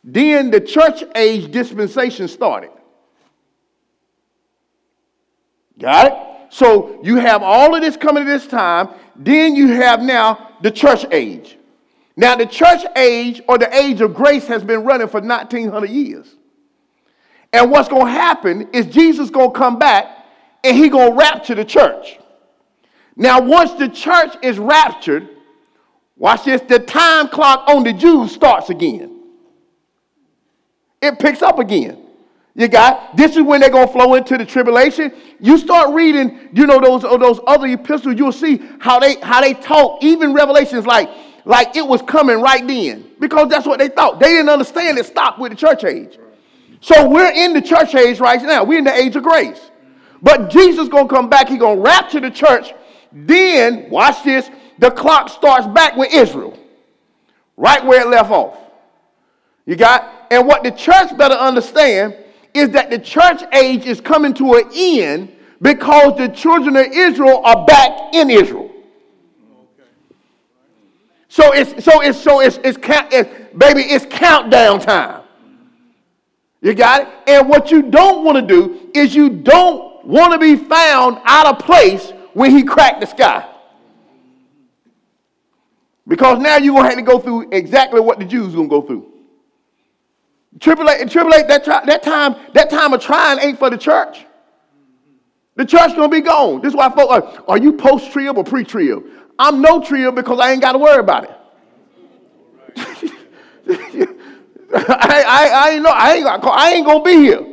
[0.03, 2.71] Then the church age dispensation started.
[5.77, 6.53] Got it?
[6.53, 8.89] So you have all of this coming at this time.
[9.15, 11.57] Then you have now the church age.
[12.15, 16.36] Now, the church age or the age of grace has been running for 1900 years.
[17.53, 20.25] And what's going to happen is Jesus going to come back
[20.63, 22.19] and he going to rapture the church.
[23.15, 25.27] Now, once the church is raptured,
[26.17, 29.17] watch this, the time clock on the Jews starts again
[31.01, 32.03] it picks up again.
[32.55, 35.13] You got this is when they're gonna flow into the tribulation.
[35.39, 39.41] You start reading, you know, those uh, those other epistles, you'll see how they how
[39.41, 41.09] they talk, even revelations like
[41.45, 43.11] like it was coming right then.
[43.19, 44.19] Because that's what they thought.
[44.19, 46.17] They didn't understand it stopped with the church age.
[46.81, 48.63] So we're in the church age right now.
[48.63, 49.71] We're in the age of grace.
[50.21, 52.73] But Jesus gonna come back, He's gonna rapture the church.
[53.11, 56.57] Then, watch this, the clock starts back with Israel.
[57.55, 58.57] Right where it left off.
[59.65, 62.15] You got and what the church better understand
[62.53, 67.41] is that the church age is coming to an end because the children of Israel
[67.43, 68.71] are back in Israel.
[71.29, 75.23] So it's so it's so it's it's, it's baby it's countdown time.
[76.61, 77.07] You got it?
[77.27, 81.45] And what you don't want to do is you don't want to be found out
[81.47, 83.47] of place when he cracked the sky.
[86.07, 88.69] Because now you're going to have to go through exactly what the Jews going to
[88.69, 89.11] go through.
[90.59, 94.25] Tribulate, tribulate that, that time, that time of trying ain't for the church.
[95.55, 96.61] The church gonna be gone.
[96.61, 99.03] This is why folks are, are you post-trib or pre-trib?
[99.39, 101.29] I'm no trib because I ain't got to worry about
[102.75, 104.09] it.
[104.73, 107.45] I, I, I ain't know, I ain't, I ain't gonna be here.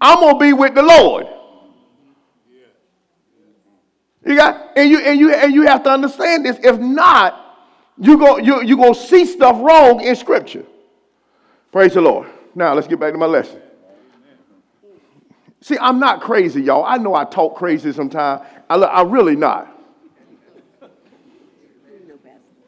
[0.00, 1.26] I'm gonna be with the Lord.
[4.24, 6.58] You got, and you and you and you have to understand this.
[6.62, 7.56] If not,
[7.98, 10.64] you go you you gonna see stuff wrong in Scripture.
[11.72, 12.28] Praise the Lord.
[12.54, 13.60] Now let's get back to my lesson.
[15.60, 16.84] See, I'm not crazy, y'all.
[16.84, 18.46] I know I talk crazy sometimes.
[18.70, 19.74] I, I'm really not.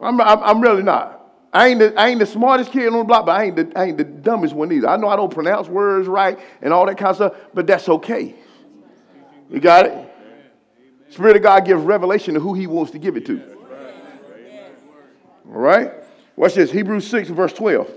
[0.00, 1.19] I'm, I'm, I'm, really not.
[1.52, 3.72] I ain't, the, I ain't the smartest kid on the block, but I ain't, the,
[3.74, 4.88] I ain't the dumbest one either.
[4.88, 7.88] I know I don't pronounce words right and all that kind of stuff, but that's
[7.88, 8.36] okay.
[9.50, 10.06] You got it?
[11.08, 13.42] Spirit of God gives revelation to who he wants to give it to.
[15.46, 15.92] All right?
[16.36, 17.90] Watch this Hebrews 6, verse 12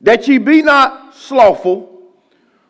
[0.00, 2.02] that ye be not slothful,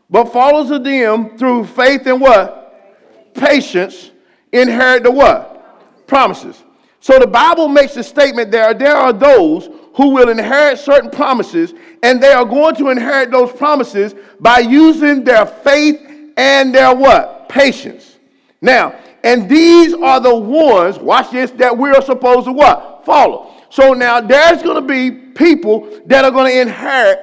[0.09, 3.35] but follows of them through faith and what?
[3.35, 4.11] Patience,
[4.53, 6.07] inherit the what?
[6.07, 6.63] Promises.
[7.01, 11.75] So the Bible makes a statement there, there are those who will inherit certain promises,
[12.03, 16.01] and they are going to inherit those promises by using their faith
[16.37, 17.49] and their what?
[17.49, 18.17] Patience.
[18.61, 23.05] Now, and these are the ones, watch this, that we are supposed to what?
[23.05, 23.55] Follow.
[23.71, 27.19] So now there's going to be people that are going to inherit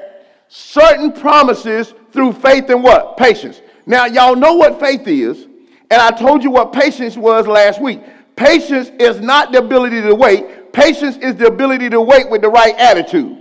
[0.48, 3.18] certain promises through faith and what?
[3.18, 3.62] Patience.
[3.86, 5.44] Now, y'all know what faith is,
[5.92, 8.02] and I told you what patience was last week.
[8.36, 12.50] Patience is not the ability to wait, patience is the ability to wait with the
[12.50, 13.38] right attitude.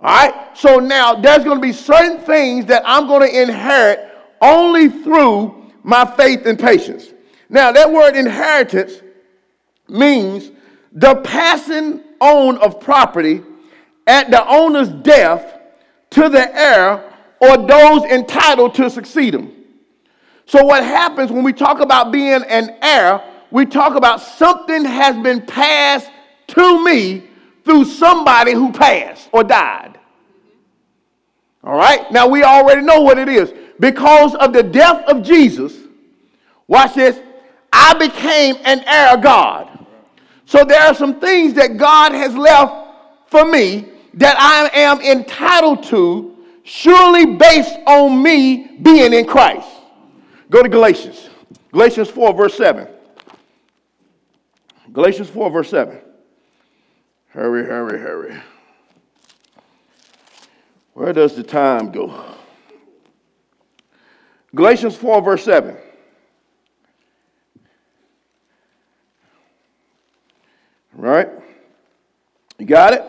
[0.00, 0.56] All right?
[0.56, 4.08] So now there's going to be certain things that I'm going to inherit
[4.40, 7.12] only through my faith and patience.
[7.48, 9.02] Now, that word inheritance
[9.88, 10.50] means
[10.92, 13.42] the passing on of property
[14.06, 15.58] at the owner's death
[16.10, 19.52] to the heir or those entitled to succeed him.
[20.46, 25.16] So, what happens when we talk about being an heir, we talk about something has
[25.16, 26.10] been passed
[26.48, 27.24] to me
[27.64, 29.98] through somebody who passed or died.
[31.62, 32.10] All right?
[32.10, 33.52] Now, we already know what it is.
[33.78, 35.76] Because of the death of Jesus,
[36.66, 37.20] watch this,
[37.72, 39.86] I became an heir of God.
[40.46, 42.74] So, there are some things that God has left
[43.26, 49.68] for me that I am entitled to, surely based on me being in Christ.
[50.50, 51.28] Go to Galatians.
[51.70, 52.88] Galatians 4, verse 7.
[54.92, 55.98] Galatians 4, verse 7.
[57.28, 58.40] Hurry, hurry, hurry.
[60.94, 62.24] Where does the time go?
[64.54, 65.76] Galatians 4, verse 7.
[70.92, 71.28] Right?
[72.58, 73.04] You got it?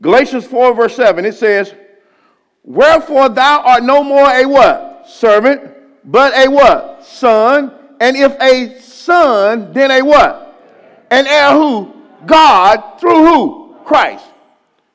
[0.00, 1.74] Galatians 4, verse 7, it says,
[2.62, 5.08] Wherefore thou art no more a what?
[5.08, 5.72] Servant,
[6.04, 7.04] but a what?
[7.04, 7.72] Son.
[8.00, 10.42] And if a son, then a what?
[11.10, 11.94] An heir who?
[12.26, 13.76] God through who?
[13.84, 14.26] Christ.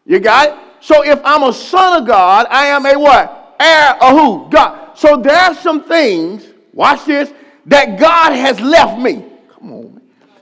[0.05, 0.55] You got it?
[0.81, 3.55] So if I'm a son of God, I am a what?
[3.59, 4.49] Heir of who?
[4.49, 4.97] God.
[4.97, 7.33] So there are some things, watch this,
[7.67, 9.23] that God has left me.
[9.49, 10.01] Come on, man.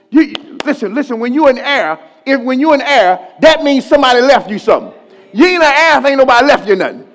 [0.10, 4.22] You, listen, listen, when you're an heir, if when you're an heir, that means somebody
[4.22, 4.94] left you something.
[5.34, 7.08] You ain't an heir if ain't nobody left you nothing.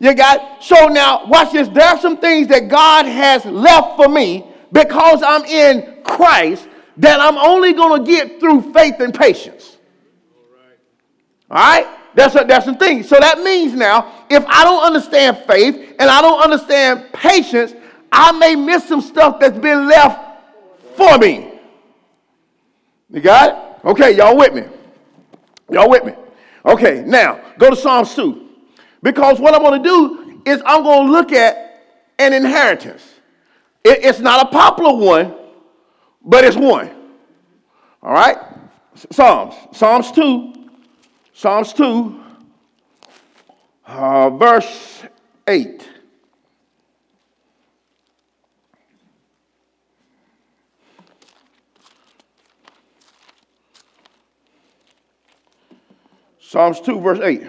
[0.00, 1.68] You got so now watch this.
[1.68, 7.20] There are some things that God has left for me because I'm in Christ that
[7.20, 9.76] I'm only going to get through faith and patience.
[11.50, 11.86] All right?
[12.14, 13.02] That's a, that's some thing.
[13.02, 17.74] So that means now, if I don't understand faith and I don't understand patience,
[18.10, 20.42] I may miss some stuff that's been left
[20.96, 21.52] for me.
[23.10, 23.86] You got it?
[23.86, 24.64] Okay, y'all with me?
[25.70, 26.12] Y'all with me?
[26.64, 28.48] Okay, now go to Psalms 2.
[29.02, 31.84] Because what I'm going to do is I'm going to look at
[32.18, 33.07] an inheritance.
[33.88, 35.34] It, it's not a popular one,
[36.22, 36.90] but it's one.
[38.02, 38.36] All right?
[39.10, 39.54] Psalms.
[39.72, 40.54] Psalms 2.
[41.32, 42.20] Psalms 2,
[43.86, 45.04] uh, verse
[45.46, 45.88] 8.
[56.40, 57.46] Psalms 2, verse 8.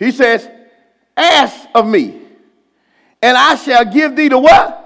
[0.00, 0.50] He says,
[1.16, 2.22] Ask of me,
[3.22, 4.79] and I shall give thee the what?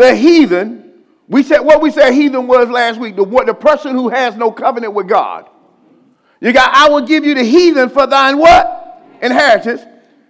[0.00, 1.04] The heathen.
[1.28, 3.16] We said what we said heathen was last week.
[3.16, 5.46] The, the person who has no covenant with God.
[6.40, 9.04] You got, I will give you the heathen for thine what?
[9.20, 9.82] Inheritance.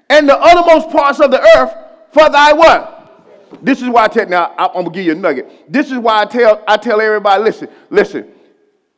[0.09, 1.73] And the uttermost parts of the earth
[2.13, 3.63] for thy what?
[3.63, 5.73] This is why I tell now I'm gonna give you a nugget.
[5.73, 8.29] This is why I tell I tell everybody, listen, listen,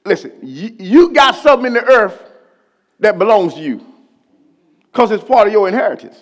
[0.06, 2.18] listen, you, you got something in the earth
[2.98, 3.84] that belongs to you.
[4.90, 6.16] Because it's part of your inheritance.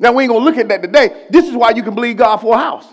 [0.00, 1.26] Now we ain't gonna look at that today.
[1.28, 2.86] This is why you can believe God for a house.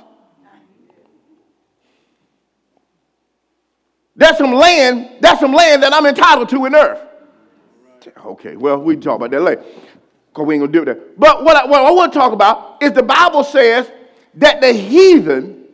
[4.17, 7.01] That's some land, that's some land that I'm entitled to in earth.
[8.25, 9.63] Okay, well, we can talk about that later.
[10.29, 11.17] Because we ain't gonna do that.
[11.17, 13.89] But what I, what I want to talk about is the Bible says
[14.35, 15.65] that the heathen,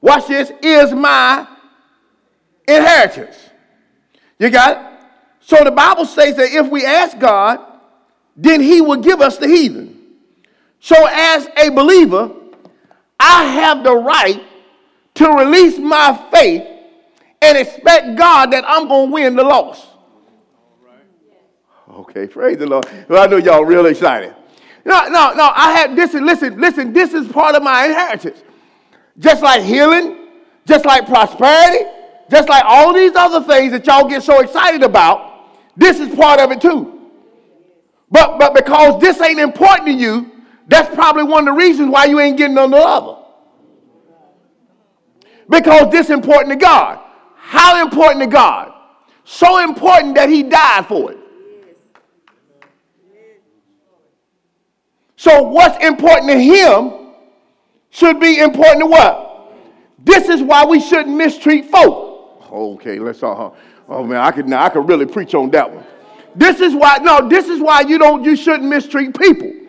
[0.00, 1.48] watch this, is my
[2.68, 3.36] inheritance.
[4.38, 5.00] You got it?
[5.40, 7.60] So the Bible says that if we ask God,
[8.36, 9.99] then he will give us the heathen.
[10.80, 12.30] So as a believer,
[13.18, 14.42] I have the right
[15.14, 16.66] to release my faith
[17.42, 19.86] and expect God that I'm going to win the loss.
[21.90, 22.86] Okay, praise the Lord.
[23.08, 24.34] Well, I know y'all real excited.
[24.84, 25.52] No, no, no.
[25.54, 26.14] I had this.
[26.14, 26.92] Listen, listen.
[26.92, 28.42] This is part of my inheritance.
[29.18, 30.28] Just like healing,
[30.66, 31.84] just like prosperity,
[32.30, 35.50] just like all these other things that y'all get so excited about.
[35.76, 37.10] This is part of it too.
[38.10, 40.30] But but because this ain't important to you,
[40.70, 43.20] that's probably one of the reasons why you ain't getting on the other.
[45.48, 47.00] Because this important to God.
[47.34, 48.72] How important to God?
[49.24, 51.18] So important that he died for it.
[55.16, 57.14] So what's important to him
[57.90, 59.52] should be important to what?
[59.98, 62.46] This is why we shouldn't mistreat folk.
[62.50, 63.56] Okay, let's all.
[63.88, 65.84] Oh man, I could now I could really preach on that one.
[66.36, 69.59] This is why no, this is why you don't you shouldn't mistreat people.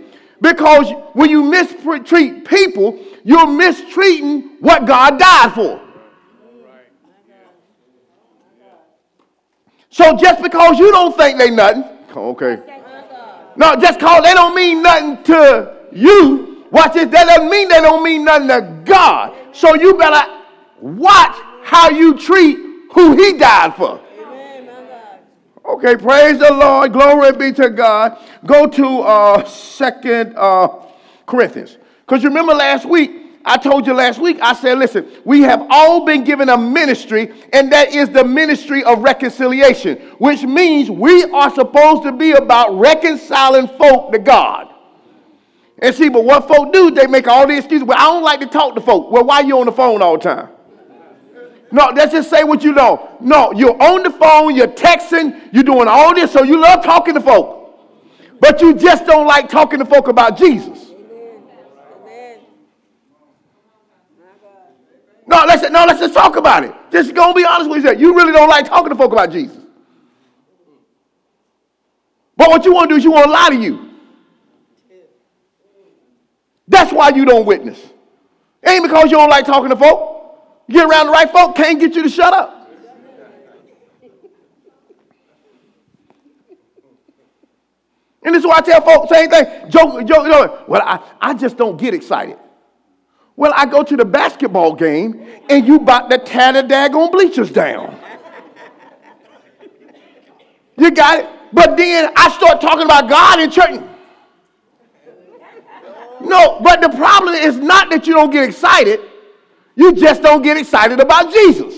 [0.42, 5.80] Because when you mistreat people, you're mistreating what God died for.
[9.90, 11.84] So just because you don't think they nothing,
[12.16, 12.58] okay.
[13.58, 17.82] No, just cause they don't mean nothing to you, watch this, that doesn't mean they
[17.82, 19.36] don't mean nothing to God.
[19.52, 20.42] So you better
[20.80, 22.58] watch how you treat
[22.94, 24.02] who he died for.
[25.84, 26.94] Okay, praise the Lord.
[26.94, 28.16] Glory be to God.
[28.46, 30.68] Go to uh second uh
[31.26, 31.80] Corinthians.
[32.06, 33.10] Because you remember last week,
[33.44, 37.34] I told you last week, I said, listen, we have all been given a ministry,
[37.52, 42.78] and that is the ministry of reconciliation, which means we are supposed to be about
[42.78, 44.68] reconciling folk to God.
[45.80, 47.88] And see, but what folk do, they make all the excuses.
[47.88, 49.10] Well, I don't like to talk to folk.
[49.10, 50.50] Well, why are you on the phone all the time?
[51.72, 53.18] No, let's just say what you know.
[53.22, 57.14] No, you're on the phone, you're texting, you're doing all this, so you love talking
[57.14, 57.62] to folk.
[58.40, 60.90] But you just don't like talking to folk about Jesus.
[65.28, 66.74] No, let's no, let's just talk about it.
[66.92, 67.96] Just go be honest with you.
[67.98, 69.58] You really don't like talking to folk about Jesus.
[72.36, 73.92] But what you want to do is you want to lie to you.
[76.68, 77.80] That's why you don't witness.
[78.64, 80.11] It ain't because you don't like talking to folk.
[80.72, 82.70] Get around the right folk, can't get you to shut up.
[88.24, 89.70] And this is why I tell folks, same thing.
[89.70, 90.70] Joke, joke, joke.
[90.70, 92.38] Well, I, I just don't get excited.
[93.36, 96.24] Well, I go to the basketball game and you bought the the
[96.68, 98.00] daggone bleachers down.
[100.78, 101.30] You got it?
[101.52, 103.82] But then I start talking about God in church.
[106.22, 109.00] No, but the problem is not that you don't get excited.
[109.76, 111.76] You just don't get excited about Jesus.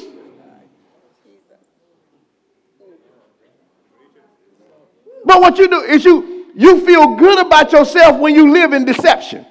[5.25, 8.85] But what you do is you you feel good about yourself when you live in
[8.85, 9.45] deception.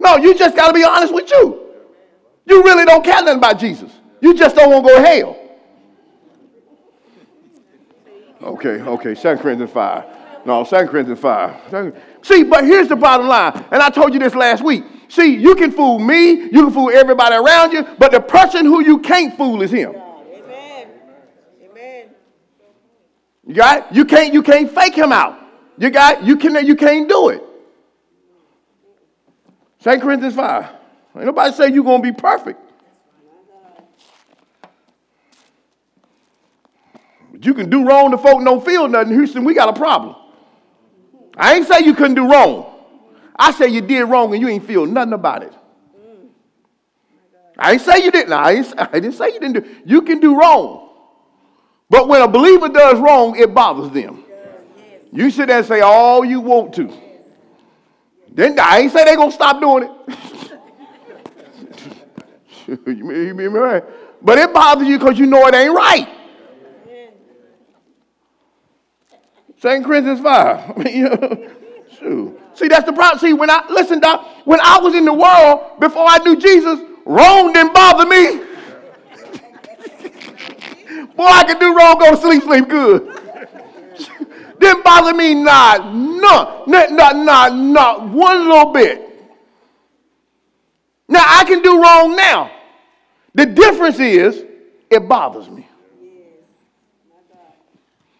[0.00, 1.64] No, you just got to be honest with you.
[2.46, 3.90] You really don't care nothing about Jesus.
[4.20, 5.40] You just don't want to go to hell.
[8.42, 10.04] Okay, okay, 2 Corinthians 5.
[10.44, 11.70] No, 2 Corinthians 5.
[12.24, 14.82] See, but here's the bottom line, and I told you this last week.
[15.08, 18.82] See, you can fool me, you can fool everybody around you, but the person who
[18.82, 19.94] you can't fool is him.
[19.94, 20.88] Amen.
[21.62, 22.06] Amen.
[23.46, 23.94] You got it?
[23.94, 25.38] You can't, you can't fake him out.
[25.76, 26.24] You got it?
[26.24, 27.42] You can you can't do it.
[29.82, 30.64] 2 Corinthians 5.
[31.16, 32.58] Ain't nobody say you're going to be perfect.
[37.32, 39.12] But you can do wrong to folk don't feel nothing.
[39.12, 40.16] Houston, we got a problem.
[41.36, 42.72] I ain't say you couldn't do wrong.
[43.36, 45.52] I say you did wrong and you ain't feel nothing about it.
[47.58, 48.32] I ain't say you didn't.
[48.32, 49.76] I, ain't, I didn't say you didn't do.
[49.84, 50.90] You can do wrong.
[51.88, 54.24] But when a believer does wrong, it bothers them.
[55.12, 56.92] You sit there and say all you want to.
[58.32, 59.90] Then I ain't say they gonna stop doing it.
[62.86, 63.84] you may be right.
[64.22, 66.08] But it bothers you because you know it ain't right.
[69.64, 70.76] Second Corinthians 5.
[72.54, 73.18] See, that's the problem.
[73.18, 76.80] See, when I listen, Doc, when I was in the world before I knew Jesus,
[77.06, 78.44] wrong didn't bother me.
[81.16, 83.08] Boy, I could do wrong, go to sleep, sleep good.
[84.60, 89.00] Didn't bother me not, not, not, not, not, not one little bit.
[91.08, 92.50] Now I can do wrong now.
[93.32, 94.44] The difference is
[94.90, 95.63] it bothers me.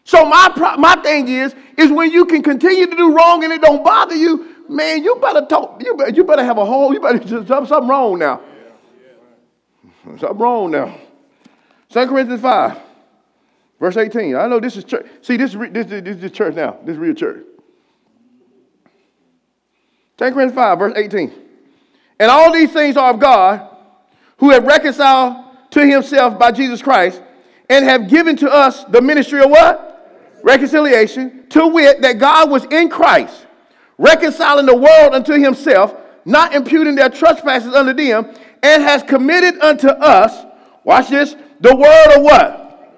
[0.04, 3.62] So my my thing is is when you can continue to do wrong and it
[3.62, 5.82] don't bother you, man, you better talk.
[5.82, 6.92] You better, you better have a whole.
[6.92, 8.40] You better just something wrong now.
[10.04, 10.98] Something wrong now.
[11.88, 12.78] Second Corinthians five.
[13.80, 14.36] Verse 18.
[14.36, 15.06] I know this is church.
[15.20, 16.78] See, this, this, this, is church now.
[16.84, 17.44] This is real church.
[20.16, 21.32] 2 Corinthians 5, verse 18.
[22.20, 23.68] And all these things are of God,
[24.38, 27.20] who have reconciled to himself by Jesus Christ,
[27.68, 29.93] and have given to us the ministry of what?
[30.44, 31.46] Reconciliation.
[31.48, 33.46] To wit, that God was in Christ,
[33.96, 39.88] reconciling the world unto himself, not imputing their trespasses unto them, and has committed unto
[39.88, 40.44] us,
[40.84, 42.92] watch this, the word of what?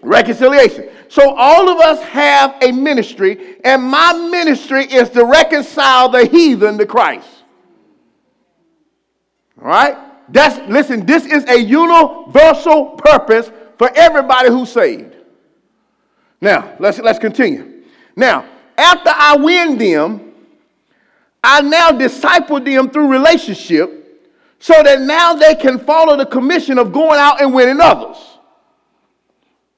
[0.00, 0.88] Reconciliation.
[1.08, 6.78] So all of us have a ministry, and my ministry is to reconcile the heathen
[6.78, 7.28] to Christ.
[9.60, 9.98] All right?
[10.30, 15.16] That's listen, this is a universal purpose for everybody who's saved.
[16.40, 17.84] Now, let's let's continue.
[18.16, 20.32] Now, after I win them,
[21.42, 23.96] I now disciple them through relationship
[24.58, 28.16] so that now they can follow the commission of going out and winning others.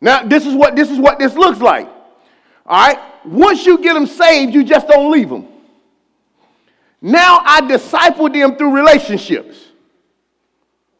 [0.01, 1.89] Now, this is what this is what this looks like.
[2.67, 2.99] All right?
[3.25, 5.47] Once you get them saved, you just don't leave them.
[7.01, 9.57] Now I disciple them through relationships.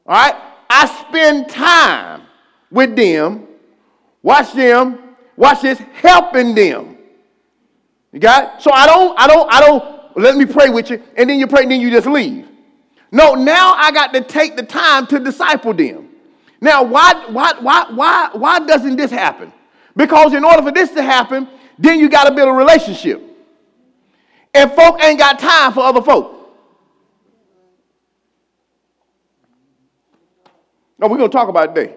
[0.07, 0.35] All right?
[0.69, 2.23] I spend time
[2.71, 3.47] with them.
[4.23, 5.02] Watch them.
[5.43, 6.97] Watch this, helping them.
[8.13, 8.63] You got it?
[8.63, 11.49] So I don't, I don't, I don't, let me pray with you, and then you
[11.49, 12.47] pray, and then you just leave.
[13.11, 16.11] No, now I got to take the time to disciple them.
[16.61, 19.53] Now, why, why, why, why, why doesn't this happen?
[19.97, 23.21] Because in order for this to happen, then you got to build a relationship.
[24.55, 26.57] And folk ain't got time for other folk.
[31.01, 31.97] No, we're going to talk about it today.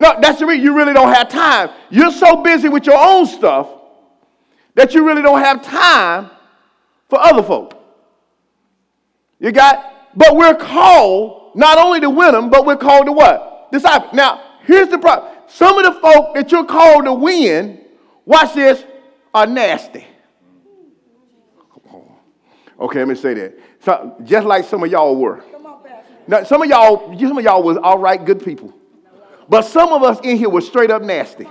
[0.00, 1.70] No, that's the reason you really don't have time.
[1.90, 3.68] You're so busy with your own stuff
[4.74, 6.30] that you really don't have time
[7.08, 7.74] for other folk.
[9.40, 13.70] You got, but we're called not only to win them, but we're called to what?
[13.72, 14.10] Disciple.
[14.12, 15.32] Now, here's the problem.
[15.48, 17.80] Some of the folk that you're called to win,
[18.24, 18.84] watch this,
[19.34, 20.06] are nasty.
[22.80, 23.58] Okay, let me say that.
[23.80, 25.42] So, just like some of y'all were.
[26.28, 28.72] Now, some of y'all, some of y'all was all right, good people.
[29.48, 31.46] But some of us in here was straight up nasty.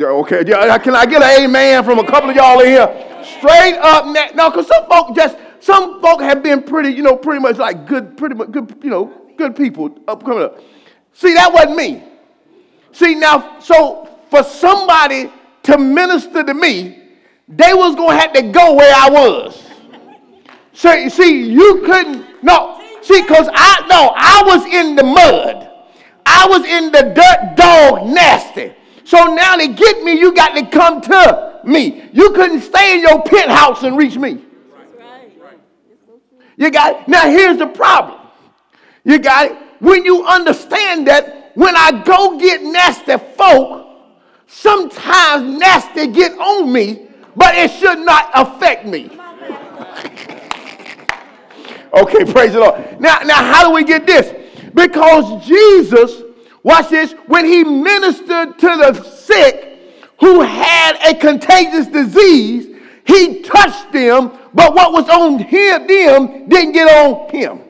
[0.00, 3.22] Okay, can I get an amen from a couple of y'all in here?
[3.24, 7.16] Straight up, na- no, because some folk just, some folk have been pretty, you know,
[7.16, 10.60] pretty much like good, pretty much good, you know, good people up coming up.
[11.12, 12.04] See, that wasn't me.
[12.92, 15.30] See, now, so for somebody
[15.64, 17.02] to minister to me,
[17.48, 19.66] they was gonna have to go where I was.
[20.72, 25.69] So see, you couldn't, no, see, because I no, I was in the mud.
[26.30, 28.72] I was in the dirt dog nasty.
[29.04, 32.08] So now to get me, you got to come to me.
[32.12, 34.44] You couldn't stay in your penthouse and reach me.
[36.56, 37.08] You got it?
[37.08, 38.20] Now here's the problem.
[39.02, 39.56] You got it?
[39.80, 43.88] When you understand that when I go get nasty folk,
[44.46, 49.06] sometimes nasty get on me, but it should not affect me.
[51.94, 53.00] okay, praise the Lord.
[53.00, 54.39] Now, now how do we get this?
[54.74, 56.22] Because Jesus
[56.62, 57.12] Watch this.
[57.26, 59.78] When he ministered to the sick
[60.18, 66.72] who had a contagious disease, he touched them, but what was on him, them didn't
[66.72, 67.60] get on him.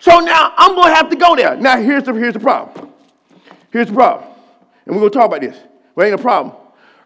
[0.00, 1.54] So now I'm going to have to go there.
[1.56, 2.92] Now here's the, here's the problem.
[3.70, 4.28] Here's the problem.
[4.84, 5.56] And we're going to talk about this.
[5.94, 6.56] But ain't a problem.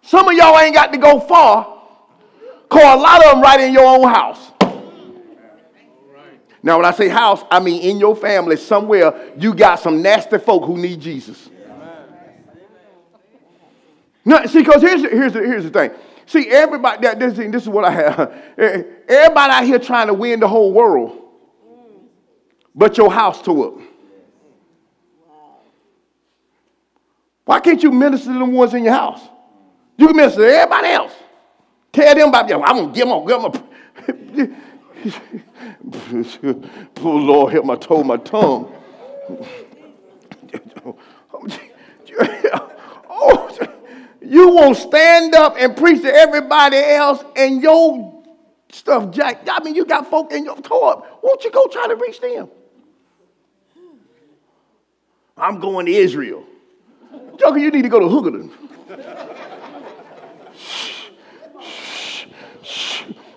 [0.01, 1.83] Some of y'all ain't got to go far,
[2.63, 4.53] because a lot of them right in your own house.
[6.63, 10.39] Now, when I say house, I mean in your family somewhere you got some nasty
[10.39, 11.51] folk who need Jesus.
[14.25, 15.91] No, see, because here's, here's, here's the thing.
[16.27, 18.35] See, everybody, this, this is what I have.
[19.09, 21.23] Everybody out here trying to win the whole world,
[22.75, 23.81] but your house tore up.
[27.45, 29.21] Why can't you minister to the ones in your house?
[29.97, 31.13] You can minister to everybody else.
[31.93, 34.57] Tell them about, I'm going to give them, give them.
[36.95, 38.73] Poor Lord, help my toe, my tongue.
[43.11, 43.59] oh,
[44.21, 48.23] you won't stand up and preach to everybody else and your
[48.71, 49.47] stuff jack.
[49.51, 51.05] I mean, you got folk in your toe.
[51.23, 52.49] Won't you go try to reach them?
[55.37, 56.45] I'm going to Israel.
[57.39, 58.51] Joker, you need to go to Hoogerton.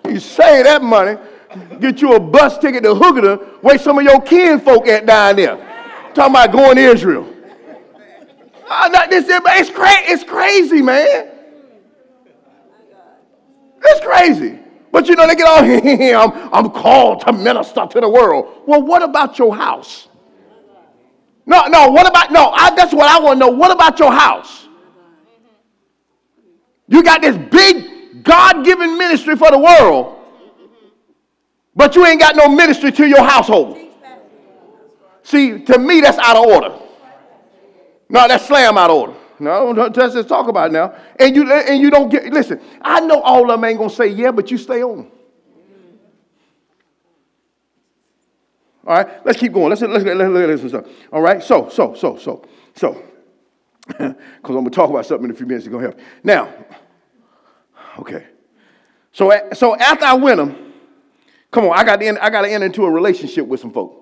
[0.07, 1.17] you save that money
[1.79, 5.57] get you a bus ticket to Hoogerton, where some of your kinfolk at down there.
[6.13, 7.33] Talking about going to Israel.
[8.71, 11.29] Oh, not this, it's, cra- it's crazy, man.
[13.81, 14.59] It's crazy.
[14.91, 15.63] But you know, they get all.
[15.63, 18.63] I'm, I'm called to minister to the world.
[18.65, 20.07] Well, what about your house?
[21.45, 23.51] No, no, what about, no, I, that's what I want to know.
[23.51, 24.67] What about your house?
[26.87, 30.18] You got this big God given ministry for the world,
[31.80, 33.77] but you ain't got no ministry to your household.
[35.23, 36.77] See, to me, that's out of order.
[38.09, 39.13] No, that's slam out of order.
[39.39, 40.93] No, let's just talk about it now.
[41.17, 44.07] And you and you don't get listen, I know all of them ain't gonna say
[44.07, 45.09] yeah, but you stay on.
[48.86, 49.69] All right, let's keep going.
[49.69, 50.86] Let's let's, let's look at this stuff.
[51.13, 53.01] All right, so so so so so
[53.88, 55.65] because I'm gonna talk about something in a few minutes.
[55.65, 55.99] It's gonna help.
[56.25, 56.53] Now,
[57.99, 58.27] okay.
[59.13, 60.68] So so after I win them,
[61.51, 63.71] Come on, I got to enter, I got to enter into a relationship with some
[63.71, 63.99] folk.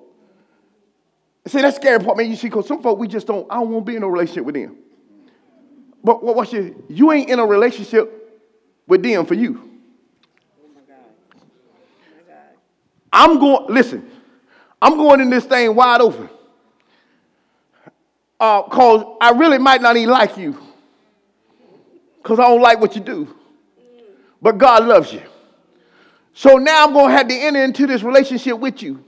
[1.47, 2.29] See, that's scary part, man.
[2.29, 3.47] You see, because some folk we just don't.
[3.49, 4.75] I don't want to be in a relationship with them.
[6.03, 6.35] But what?
[6.35, 6.71] What's your?
[6.89, 8.41] You ain't in a relationship
[8.85, 9.79] with them for you.
[13.13, 13.73] I'm going.
[13.73, 14.11] Listen,
[14.81, 16.29] I'm going in this thing wide open.
[18.39, 20.57] Uh, cause I really might not even like you.
[22.23, 23.33] Cause I don't like what you do.
[24.41, 25.23] But God loves you.
[26.37, 29.03] So now I'm going to have to enter into this relationship with you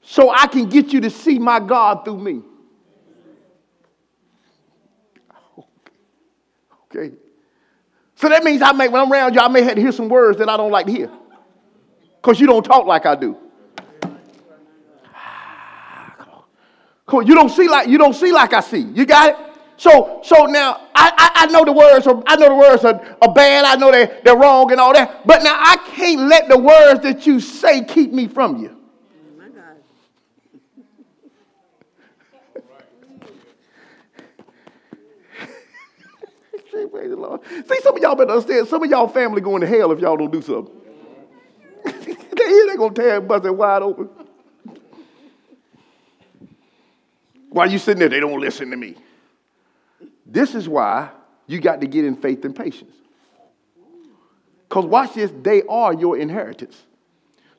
[0.00, 2.40] so I can get you to see my God through me.
[6.84, 7.14] Okay.
[8.14, 10.08] So that means I may, when I'm around you, I may have to hear some
[10.08, 11.10] words that I don't like to hear.
[12.22, 13.36] Because you don't talk like I do.
[15.14, 16.14] Ah,
[17.04, 17.22] cool.
[17.22, 18.80] You don't see like you don't see like I see.
[18.80, 19.43] You got it?
[19.76, 23.16] So, so now I, I, I, know the words are I know the words are,
[23.20, 23.64] are bad.
[23.64, 25.26] I know they, they're wrong and all that.
[25.26, 28.76] But now I can't let the words that you say keep me from you.
[36.94, 37.40] The Lord.
[37.44, 38.66] See, some of y'all better understand.
[38.66, 40.74] Some of y'all family going to hell if y'all don't do something.
[41.84, 44.08] they hear they gonna tear it, bust it wide open.
[47.50, 48.96] While you sitting there, they don't listen to me.
[50.26, 51.10] This is why
[51.46, 52.94] you got to get in faith and patience.
[54.68, 56.82] Because watch this, they are your inheritance.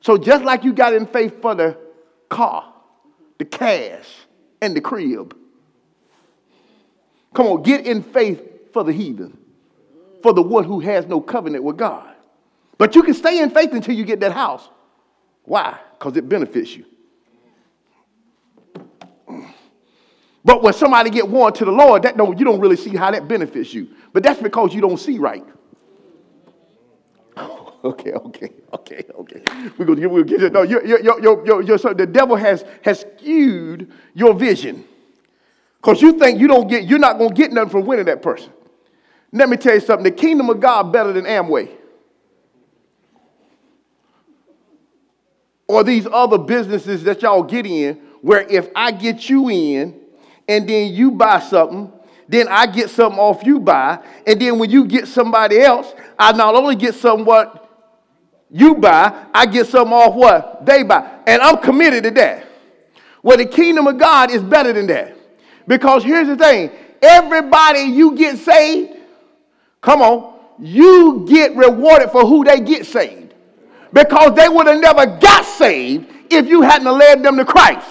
[0.00, 1.78] So just like you got in faith for the
[2.28, 2.72] car,
[3.38, 4.06] the cash,
[4.60, 5.36] and the crib,
[7.34, 9.38] come on, get in faith for the heathen,
[10.22, 12.14] for the one who has no covenant with God.
[12.78, 14.68] But you can stay in faith until you get that house.
[15.44, 15.78] Why?
[15.98, 16.84] Because it benefits you.
[20.46, 23.10] But when somebody get warned to the Lord, that don't, you don't really see how
[23.10, 23.88] that benefits you.
[24.12, 25.44] But that's because you don't see right.
[27.36, 29.42] okay, okay, okay, okay.
[29.76, 30.52] We're gonna, we'll get it.
[30.52, 34.84] No, you you you you you so the devil has has skewed your vision.
[35.78, 38.52] Because you think you don't get, you're not gonna get nothing from winning that person.
[39.32, 41.72] Let me tell you something, the kingdom of God better than Amway.
[45.66, 50.05] Or these other businesses that y'all get in, where if I get you in
[50.48, 51.92] and then you buy something,
[52.28, 56.32] then I get something off you buy, and then when you get somebody else, I
[56.32, 57.66] not only get something what
[58.50, 61.20] you buy, I get something off what they buy.
[61.26, 62.46] And I'm committed to that.
[63.22, 65.16] Well, the kingdom of God is better than that.
[65.66, 66.70] Because here's the thing
[67.02, 68.98] everybody you get saved,
[69.80, 73.34] come on, you get rewarded for who they get saved.
[73.92, 77.88] Because they would have never got saved if you hadn't led them to Christ.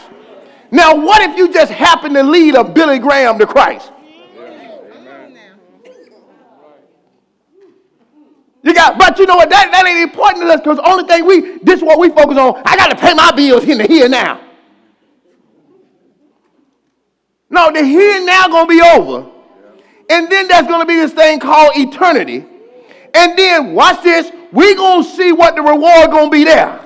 [0.75, 3.93] Now, what if you just happen to lead a Billy Graham to Christ?
[8.61, 9.49] You got, but you know what?
[9.49, 12.09] That, that ain't important to us because the only thing we, this is what we
[12.09, 12.61] focus on.
[12.65, 14.41] I got to pay my bills in the here now.
[17.49, 19.31] No, the here now gonna be over.
[20.09, 22.45] And then there's gonna be this thing called eternity.
[23.13, 26.81] And then watch this, we gonna see what the reward gonna be there.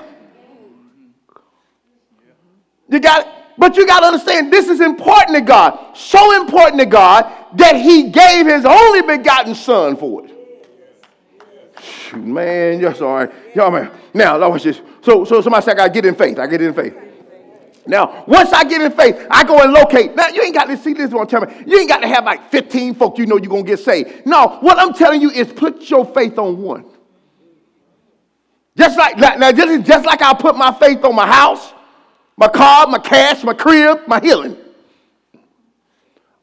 [2.87, 3.38] You got it?
[3.59, 5.95] But you got to understand this is important to God.
[5.95, 10.35] So important to God that He gave His only begotten Son for it.
[12.15, 13.29] Man, you're sorry.
[13.53, 13.91] Y'all, man.
[14.13, 14.81] Now, watch this.
[15.01, 16.39] So, so somebody said, I got to get in faith.
[16.39, 16.95] I get in faith.
[17.85, 20.15] Now, once I get in faith, I go and locate.
[20.15, 21.53] Now, you ain't got to see this one tell me.
[21.65, 24.25] You ain't got to have like 15 folk you know you're going to get saved.
[24.25, 26.85] No, what I'm telling you is put your faith on one.
[28.77, 31.73] Just like, now, this is just like I put my faith on my house,
[32.39, 34.55] my car, my cash, my crib, my healing.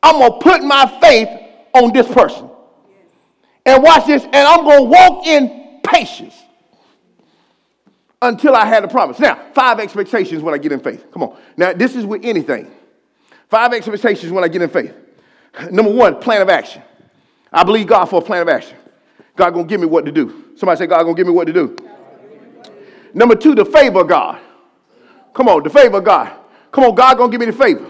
[0.02, 1.28] I'm going to put my faith
[1.72, 2.50] on this person.
[3.64, 6.34] And watch this, and I'm going to walk in patience
[8.20, 9.18] until I had the promise.
[9.18, 11.10] Now, five expectations when I get in faith.
[11.12, 11.38] Come on.
[11.56, 12.70] Now, this is with anything.
[13.48, 14.94] Five expectations when I get in faith.
[15.70, 16.82] Number one, plan of action.
[17.50, 18.76] I believe God for a plan of action.
[19.34, 20.44] God gonna give me what to do.
[20.56, 21.74] Somebody say, God gonna give me what to do.
[23.14, 24.40] Number two, the favor of God.
[25.36, 26.34] Come on, the favor of God.
[26.72, 27.86] Come on, God gonna give me the favor.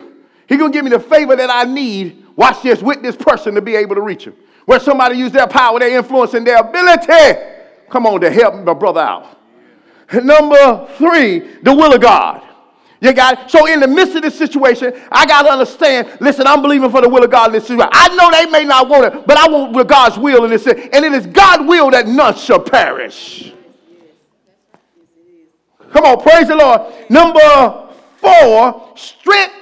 [0.49, 2.25] He gonna give me the favor that I need.
[2.35, 4.35] Watch this with this person to be able to reach him.
[4.65, 7.41] Where somebody use their power, their influence, and their ability.
[7.89, 9.39] Come on, to help my brother out.
[10.13, 12.43] Number three, the will of God.
[13.01, 13.51] You got it?
[13.51, 17.01] So in the midst of this situation, I got to understand, listen, I'm believing for
[17.01, 17.91] the will of God in this situation.
[17.93, 20.67] I know they may not want it, but I want with God's will in this.
[20.67, 23.53] And it is God's will that none shall perish.
[25.93, 26.81] Come on, praise the Lord.
[27.11, 29.55] Number four, strength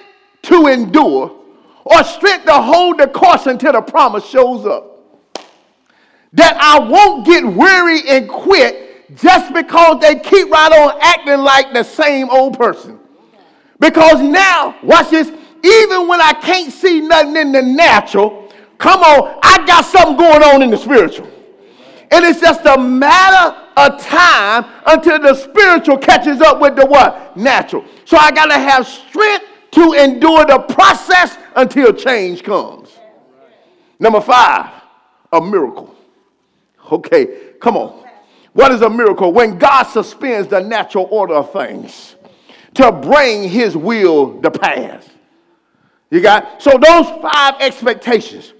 [0.43, 1.41] to endure
[1.85, 4.91] or strength to hold the course until the promise shows up.
[6.33, 11.73] That I won't get weary and quit just because they keep right on acting like
[11.73, 12.99] the same old person.
[13.79, 19.39] Because now, watch this, even when I can't see nothing in the natural, come on,
[19.43, 21.29] I got something going on in the spiritual.
[22.11, 27.37] And it's just a matter of time until the spiritual catches up with the what?
[27.37, 27.85] Natural.
[28.05, 32.97] So I got to have strength to endure the process until change comes.
[33.99, 34.73] Number five,
[35.33, 35.95] a miracle.
[36.91, 38.05] Okay, come on.
[38.53, 39.33] What is a miracle?
[39.33, 42.15] When God suspends the natural order of things
[42.75, 45.09] to bring his will to pass.
[46.11, 48.53] You got so those five expectations.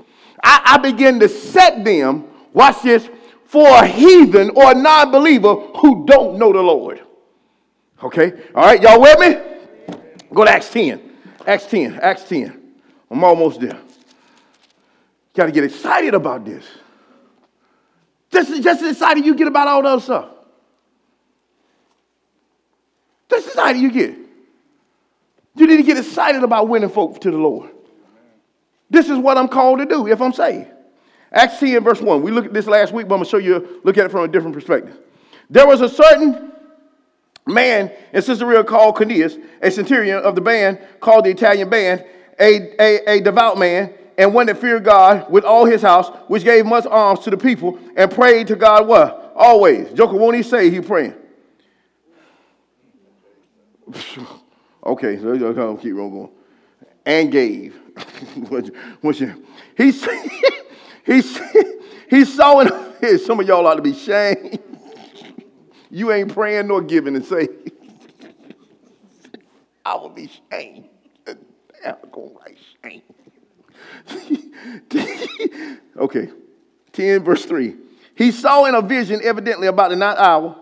[0.43, 3.09] I, I begin to set them, watch this,
[3.55, 7.01] for a heathen or a non-believer who don't know the Lord.
[8.03, 8.33] Okay?
[8.53, 9.97] All right, y'all with me?
[10.35, 11.01] Go to Acts 10.
[11.47, 12.01] Acts 10.
[12.01, 12.61] Acts 10.
[13.09, 13.79] I'm almost there.
[15.35, 16.65] Got to get excited about this.
[18.33, 20.31] Just, just as excited you get about all the other stuff.
[23.31, 24.17] Just as excited you get.
[25.55, 27.71] You need to get excited about winning folk to the Lord.
[28.91, 30.74] This is what I'm called to do if I'm saved.
[31.35, 32.23] Acts 10, verse 1.
[32.23, 34.11] We looked at this last week, but I'm going to show you, look at it
[34.11, 34.97] from a different perspective.
[35.51, 36.53] There was a certain
[37.47, 42.05] man in Caesarea called Cornelius, a centurion of the band called the Italian band,
[42.39, 46.45] a, a, a devout man, and one that feared God with all his house, which
[46.45, 49.33] gave much alms to the people, and prayed to God what?
[49.35, 49.93] Always.
[49.93, 51.15] Joker, won't he say he praying?
[54.87, 56.31] okay, so I'll keep on going.
[57.05, 57.75] And gave.
[59.01, 59.37] What's your?
[59.77, 60.31] He, he,
[61.07, 64.59] he saw in some of y'all ought to be shamed.
[65.91, 67.49] You ain't praying nor giving and say,
[69.85, 70.89] I will be shamed.
[71.27, 73.03] I'm going to write shame.
[75.97, 76.31] okay.
[76.93, 77.77] 10 verse 3.
[78.17, 80.57] He saw in a vision, evidently about the ninth hour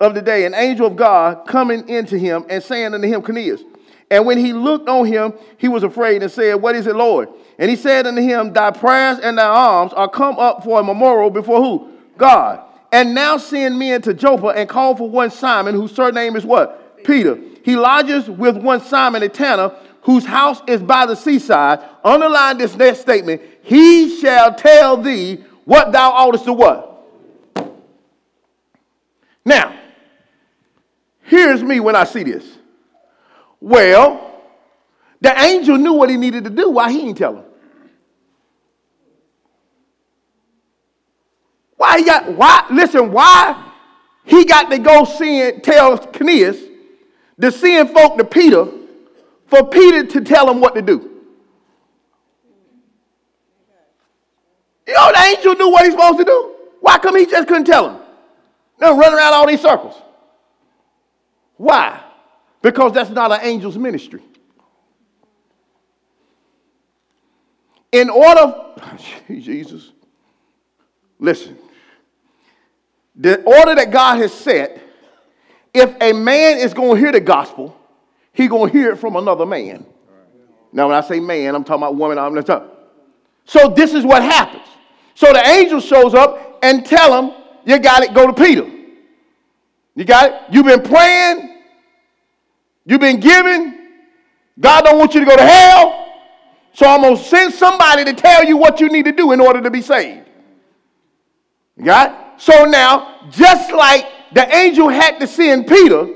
[0.00, 3.62] of the day, an angel of God coming into him and saying unto him, Cornelius.
[4.10, 7.28] And when he looked on him, he was afraid and said, What is it, Lord?
[7.58, 10.84] And he said unto him, Thy prayers and thy alms are come up for a
[10.84, 11.92] memorial before who?
[12.16, 12.62] God.
[12.92, 17.04] And now send men to Joppa and call for one Simon, whose surname is what?
[17.04, 17.38] Peter.
[17.64, 22.74] He lodges with one Simon a tanner, whose house is by the seaside, underline this
[22.76, 27.06] next statement, he shall tell thee what thou oughtest to what?
[29.44, 29.78] Now,
[31.22, 32.46] here's me when I see this.
[33.60, 34.42] Well,
[35.20, 36.70] the angel knew what he needed to do.
[36.70, 37.44] Why he didn't tell him?
[41.78, 43.70] Why he got why listen, why
[44.24, 46.58] he got to go seeing tell Cornelius
[47.40, 48.66] to send folk to Peter
[49.46, 51.10] for Peter to tell him what to do.
[54.86, 56.54] You know, the angel knew what he's supposed to do.
[56.80, 58.00] Why come he just couldn't tell him?
[58.80, 59.94] Now run around all these circles.
[61.56, 62.02] Why?
[62.60, 64.22] Because that's not an angel's ministry.
[67.92, 68.54] In order,
[69.28, 69.92] Jesus,
[71.18, 71.56] listen,
[73.18, 74.80] the order that God has set,
[75.74, 77.76] if a man is going to hear the gospel,
[78.32, 79.84] he going to hear it from another man.
[80.72, 82.18] Now, when I say man, I'm talking about woman.
[82.18, 82.70] I'm not talking.
[83.44, 84.66] So this is what happens.
[85.14, 88.70] So the angel shows up and tell him, you got it, go to Peter.
[89.96, 90.42] You got it?
[90.52, 91.62] You've been praying.
[92.86, 93.88] You've been giving.
[94.60, 96.06] God don't want you to go to hell.
[96.72, 99.40] So I'm going to send somebody to tell you what you need to do in
[99.40, 100.28] order to be saved.
[101.76, 102.27] You got it?
[102.38, 106.08] So now, just like the angel had to send Peter,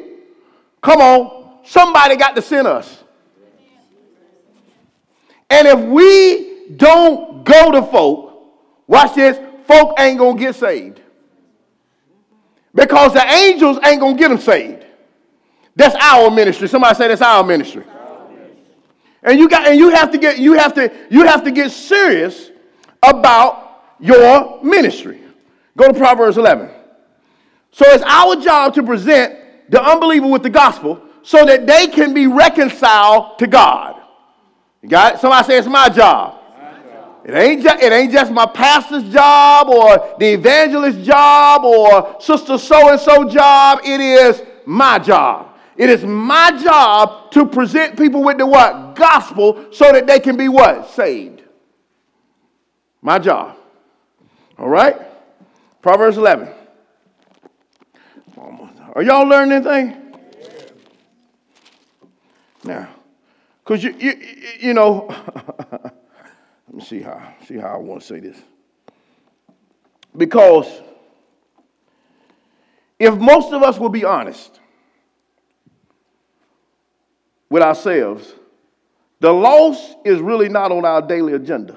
[0.80, 3.02] come on, somebody got to send us.
[5.50, 8.54] And if we don't go to folk,
[8.86, 11.00] watch this, folk ain't gonna get saved.
[12.74, 14.86] Because the angels ain't gonna get them saved.
[15.74, 16.68] That's our ministry.
[16.68, 17.84] Somebody say that's our ministry.
[19.22, 21.70] And you got and you have to get you have to you have to get
[21.70, 22.50] serious
[23.02, 25.21] about your ministry.
[25.76, 26.70] Go to Proverbs 11.
[27.70, 29.38] So it's our job to present
[29.70, 34.00] the unbeliever with the gospel so that they can be reconciled to God.
[34.82, 35.20] You got it?
[35.20, 36.40] Somebody say it's my job.
[37.24, 42.58] It ain't, just, it ain't just my pastor's job or the evangelist's job or sister
[42.58, 43.78] so and so job.
[43.84, 45.56] It is my job.
[45.76, 48.96] It is my job to present people with the what?
[48.96, 50.90] Gospel so that they can be what?
[50.90, 51.42] Saved.
[53.00, 53.56] My job.
[54.58, 54.96] All right?
[55.82, 56.48] Proverbs 11.
[58.94, 60.14] Are y'all learning anything?
[62.62, 62.88] Now,
[63.64, 64.12] because you, you,
[64.60, 65.08] you know,
[65.72, 65.94] let
[66.72, 68.40] me see how, see how I want to say this.
[70.16, 70.82] Because
[72.98, 74.60] if most of us will be honest
[77.50, 78.34] with ourselves,
[79.18, 81.76] the loss is really not on our daily agenda.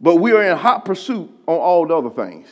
[0.00, 2.48] But we are in hot pursuit on all the other things.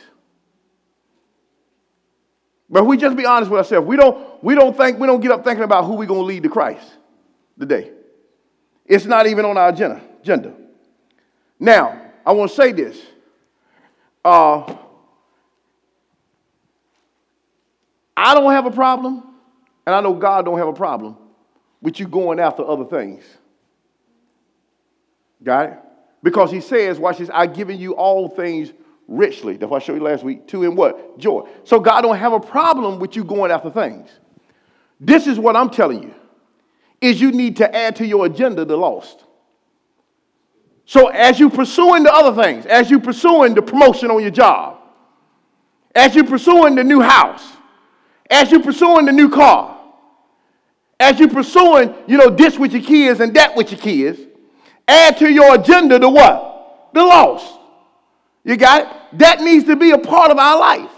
[2.69, 5.19] But if we just be honest with ourselves, we don't, we don't think, we don't
[5.19, 6.87] get up thinking about who we're going to lead to Christ
[7.59, 7.91] today.
[8.85, 10.01] It's not even on our agenda.
[10.21, 10.53] agenda.
[11.59, 12.99] Now, I want to say this.
[14.23, 14.75] Uh,
[18.17, 19.23] I don't have a problem,
[19.85, 21.17] and I know God don't have a problem
[21.81, 23.23] with you going after other things.
[25.43, 25.79] Got it?
[26.23, 28.73] Because he says, watch this, I've given you all things
[29.07, 29.57] richly.
[29.57, 30.47] That's what I showed you last week.
[30.47, 31.17] Two in what?
[31.17, 31.47] Joy.
[31.63, 34.09] So God don't have a problem with you going after things.
[34.99, 36.13] This is what I'm telling you.
[37.01, 39.23] Is you need to add to your agenda the lost.
[40.85, 44.79] So as you pursuing the other things, as you pursuing the promotion on your job,
[45.95, 47.43] as you pursuing the new house,
[48.29, 49.79] as you pursuing the new car,
[50.99, 54.19] as you pursuing, you know, this with your kids and that with your kids,
[54.87, 56.91] add to your agenda the what?
[56.93, 57.59] The lost.
[58.45, 59.17] You got it?
[59.19, 60.91] That needs to be a part of our life,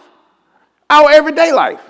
[0.89, 1.82] our everyday life.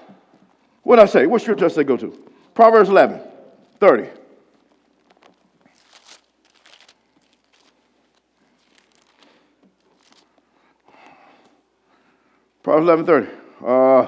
[0.84, 1.26] What I say?
[1.26, 2.18] What scripture I say go to?
[2.54, 3.20] Proverbs 11,
[3.80, 4.10] 30.
[12.64, 13.28] Proverbs 11, 30.
[13.66, 14.08] Uh,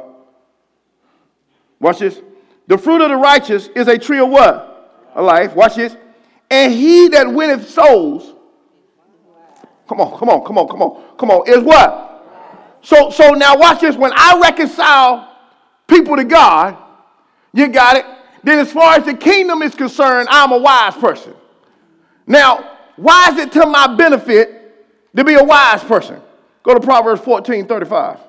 [1.80, 2.22] watch this.
[2.68, 5.10] The fruit of the righteous is a tree of what?
[5.16, 5.56] A life.
[5.56, 5.98] Watch this.
[6.52, 8.36] And he that winneth souls,
[9.90, 12.06] come on, come on, come on, come on, come on, is what?
[12.82, 13.96] So, so now watch this.
[13.96, 15.36] When I reconcile
[15.88, 16.78] people to God,
[17.52, 18.06] you got it.
[18.44, 21.34] Then, as far as the kingdom is concerned, I'm a wise person.
[22.26, 26.22] Now, why is it to my benefit to be a wise person?
[26.64, 28.20] Go to Proverbs 14 35.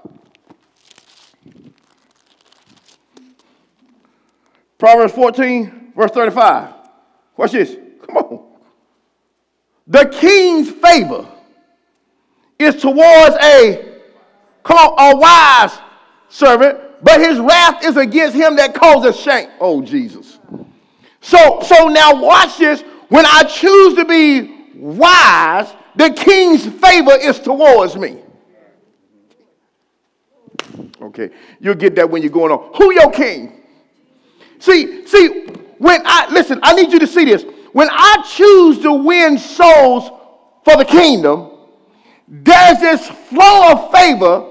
[4.79, 6.73] Proverbs 14, verse 35.
[7.37, 7.77] Watch this.
[8.07, 8.47] Come on.
[9.87, 11.29] The king's favor
[12.61, 14.01] is towards a,
[14.65, 15.79] a wise
[16.29, 19.49] servant, but his wrath is against him that causes shame.
[19.59, 20.39] Oh, Jesus.
[21.21, 22.83] So, so now watch this.
[23.09, 28.19] When I choose to be wise, the king's favor is towards me.
[31.03, 31.31] Okay,
[31.61, 32.73] you'll get that when you're going on.
[32.77, 33.63] Who your king?
[34.59, 35.47] See, see,
[35.79, 37.45] when I listen, I need you to see this.
[37.73, 40.11] When I choose to win souls
[40.65, 41.50] for the kingdom,
[42.31, 44.47] there's this flow of favor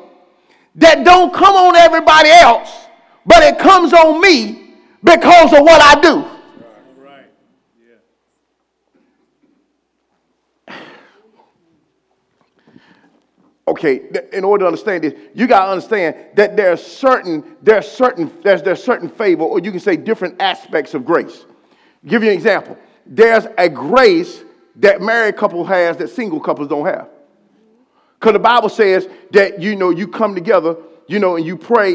[0.75, 2.87] that don't come on everybody else,
[3.25, 6.25] but it comes on me because of what I do.
[13.69, 18.29] okay, in order to understand this, you got to understand that there's certain, there's certain,
[18.43, 21.45] there's, there's certain favor, or you can say different aspects of grace.
[22.05, 22.77] Give you an example.
[23.05, 24.43] There's a grace
[24.75, 27.07] that married couple has that single couples don't have.
[28.19, 30.75] Because the Bible says that, you know, you come together,
[31.07, 31.93] you know, and you pray,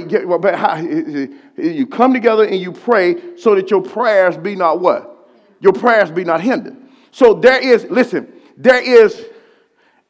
[1.57, 5.29] you come together and you pray so that your prayers be not what?
[5.61, 6.77] Your prayers be not hindered.
[7.11, 9.27] So there is, listen, there is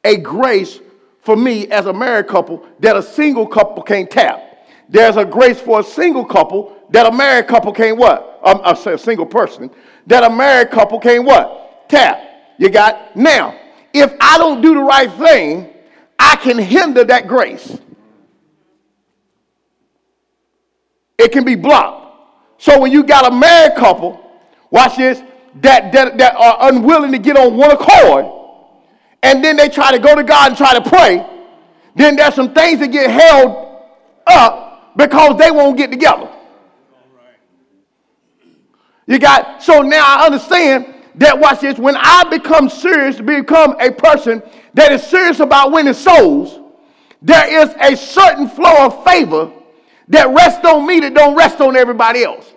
[0.04, 0.80] a grace
[1.20, 4.40] for me as a married couple that a single couple can't tap.
[4.88, 8.40] There's a grace for a single couple that a married couple can't what?
[8.44, 9.70] Um, a single person
[10.06, 11.88] that a married couple can't what?
[11.88, 12.20] Tap.
[12.58, 13.58] You got now.
[13.92, 15.73] If I don't do the right thing,
[16.18, 17.78] I can hinder that grace.
[21.18, 22.02] It can be blocked.
[22.58, 24.20] So when you got a married couple,
[24.70, 25.22] watch this,
[25.56, 28.26] that, that, that are unwilling to get on one accord,
[29.22, 31.26] and then they try to go to God and try to pray,
[31.94, 33.82] then there's some things that get held
[34.26, 36.30] up because they won't get together.
[39.06, 43.76] You got, so now I understand that, watch this, when I become serious, to become
[43.80, 44.42] a person
[44.74, 46.60] that is serious about winning souls,
[47.22, 49.50] there is a certain flow of favor
[50.08, 52.52] that rests on me that don't rest on everybody else.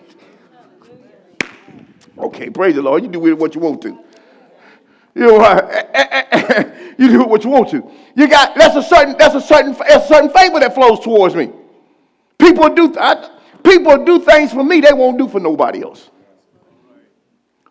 [2.18, 3.04] Okay, praise the Lord.
[3.04, 3.90] You do with what you want to.
[5.14, 6.64] You know, uh,
[6.98, 7.90] you do what you want to.
[8.16, 11.52] You got that's a certain that's a certain a certain favor that flows towards me.
[12.38, 13.30] People do I,
[13.64, 16.10] people do things for me they won't do for nobody else.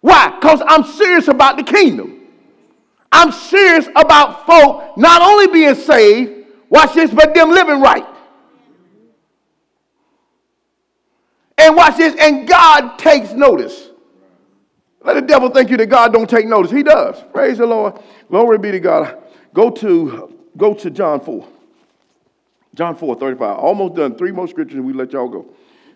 [0.01, 0.31] Why?
[0.31, 2.16] Because I'm serious about the kingdom.
[3.17, 8.07] I'm serious about folk not only being saved, watch this, but them living right.
[11.57, 13.89] And watch this, and God takes notice.
[15.03, 16.71] Let the devil think you that God don't take notice.
[16.71, 17.23] He does.
[17.33, 17.99] Praise the Lord.
[18.29, 19.17] Glory be to God.
[19.55, 21.49] Go to, go to John 4.
[22.75, 23.57] John 4, 35.
[23.57, 24.15] Almost done.
[24.17, 25.47] Three more scriptures and we let y'all go.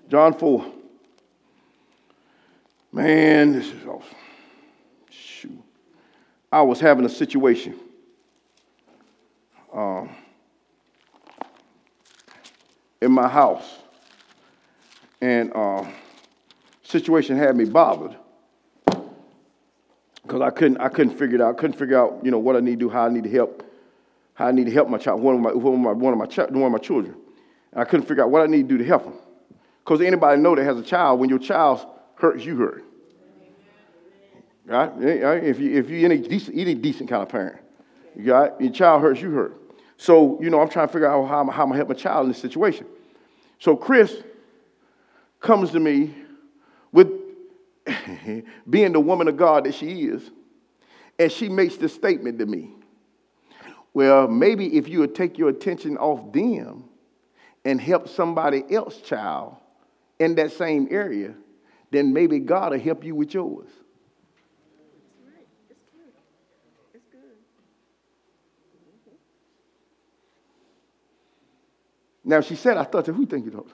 [0.09, 0.64] John 4.
[2.93, 4.16] Man, this is awesome.
[6.53, 7.78] I was having a situation.
[9.72, 10.11] Um,
[13.01, 13.78] in my house.
[15.20, 15.86] And uh,
[16.82, 18.16] situation had me bothered
[20.22, 21.55] because I couldn't, I couldn't figure it out.
[21.55, 23.30] I couldn't figure out, you know, what I need to do, how I need to
[23.30, 23.64] help,
[24.34, 26.18] how I need to help my child, one of my, one of my, one of
[26.18, 27.16] my, one of my children.
[27.72, 29.14] And I couldn't figure out what I need to do to help them.
[29.84, 31.84] Because anybody know that has a child, when your child
[32.14, 32.84] hurts, you hurt.
[34.71, 34.93] Right?
[35.01, 37.61] If you if you any decent, any decent kind of parent,
[38.14, 39.61] you got your child hurts, you hurt.
[39.97, 42.27] So you know, I'm trying to figure out how, how I'm gonna help my child
[42.27, 42.87] in this situation.
[43.59, 44.23] So Chris
[45.41, 46.14] comes to me
[46.93, 47.11] with
[48.71, 50.31] being the woman of God that she is,
[51.18, 52.71] and she makes this statement to me.
[53.93, 56.85] Well, maybe if you would take your attention off them
[57.64, 59.57] and help somebody else child
[60.21, 61.35] in that same area,
[61.91, 63.66] then maybe God will help you with yours.
[72.31, 73.72] Now she said, I thought, who think you talking?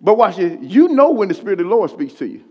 [0.00, 0.58] But watch this.
[0.62, 2.44] You know when the Spirit of the Lord speaks to you.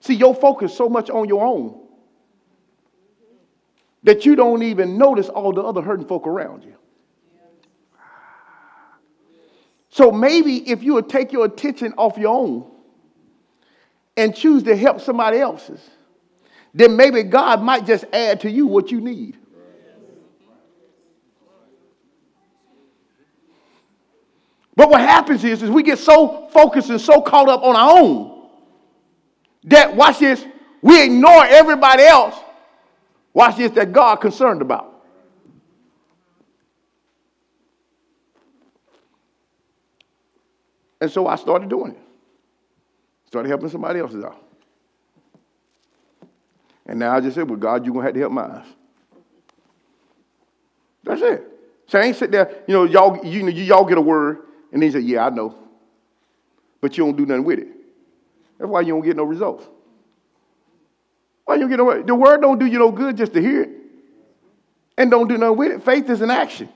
[0.00, 1.86] See, your focus so much on your own
[4.02, 6.74] that you don't even notice all the other hurting folk around you.
[9.88, 12.68] So maybe if you would take your attention off your own
[14.16, 15.80] and choose to help somebody else's,
[16.74, 19.38] then maybe God might just add to you what you need.
[24.74, 27.98] But what happens is, is we get so focused and so caught up on our
[27.98, 28.48] own
[29.64, 30.44] that, watch this,
[30.80, 32.34] we ignore everybody else,
[33.34, 34.88] watch this, that God concerned about.
[41.00, 41.98] And so I started doing it.
[43.26, 44.51] Started helping somebody else out.
[46.92, 48.62] And now I just said, well, God, you're going to have to help mine.
[51.02, 51.42] That's it.
[51.86, 54.40] So I ain't sit there, you know, y'all, you, know, y'all get a word,
[54.70, 55.56] and then you say, yeah, I know.
[56.82, 57.68] But you don't do nothing with it.
[58.58, 59.66] That's why you don't get no results.
[61.46, 63.62] Why you don't get no The word don't do you no good just to hear
[63.62, 63.70] it.
[64.98, 65.82] And don't do nothing with it.
[65.82, 66.68] Faith is an action.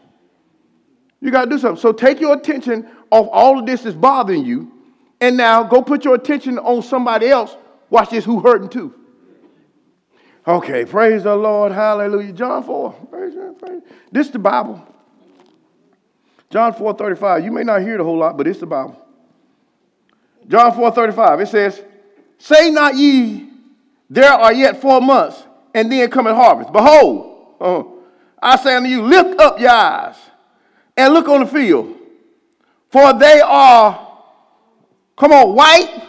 [1.21, 1.79] You got to do something.
[1.79, 4.73] So take your attention off all of this that's bothering you,
[5.21, 7.55] and now go put your attention on somebody else.
[7.91, 8.95] Watch this, who hurting too.
[10.47, 12.33] Okay, praise the Lord, hallelujah.
[12.33, 13.83] John 4, praise, praise.
[14.13, 14.87] This is the Bible.
[16.51, 17.45] John 4 35.
[17.45, 19.01] You may not hear the whole lot, but it's the Bible.
[20.47, 21.41] John 4 35.
[21.41, 21.83] It says,
[22.39, 23.51] Say not ye,
[24.09, 25.43] there are yet four months,
[25.75, 26.73] and then coming harvest.
[26.73, 27.83] Behold, uh,
[28.41, 30.17] I say unto you, lift up your eyes
[30.97, 31.97] and look on the field,
[32.91, 34.23] for they are,
[35.19, 36.05] come on, white,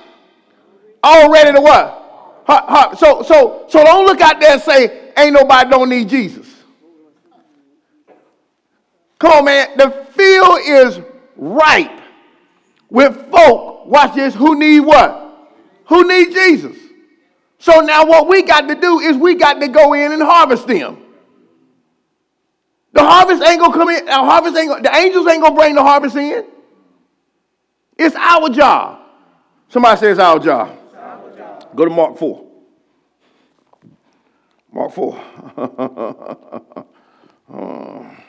[1.01, 1.96] all ready to what?
[2.47, 6.47] So, so, so don't look out there and say, ain't nobody don't need Jesus.
[9.19, 9.77] Come on, man.
[9.77, 11.01] The field is
[11.35, 12.01] ripe
[12.89, 15.23] with folk, watch this, who need what?
[15.87, 16.77] Who need Jesus.
[17.59, 20.67] So now what we got to do is we got to go in and harvest
[20.67, 21.03] them.
[22.93, 25.83] The harvest ain't gonna come in, the harvest ain't the angels ain't gonna bring the
[25.83, 26.45] harvest in.
[27.97, 29.01] It's our job.
[29.69, 30.77] Somebody says our job.
[31.77, 32.43] Go to Mark 4.
[34.73, 35.15] Mark 4.
[37.53, 38.03] uh.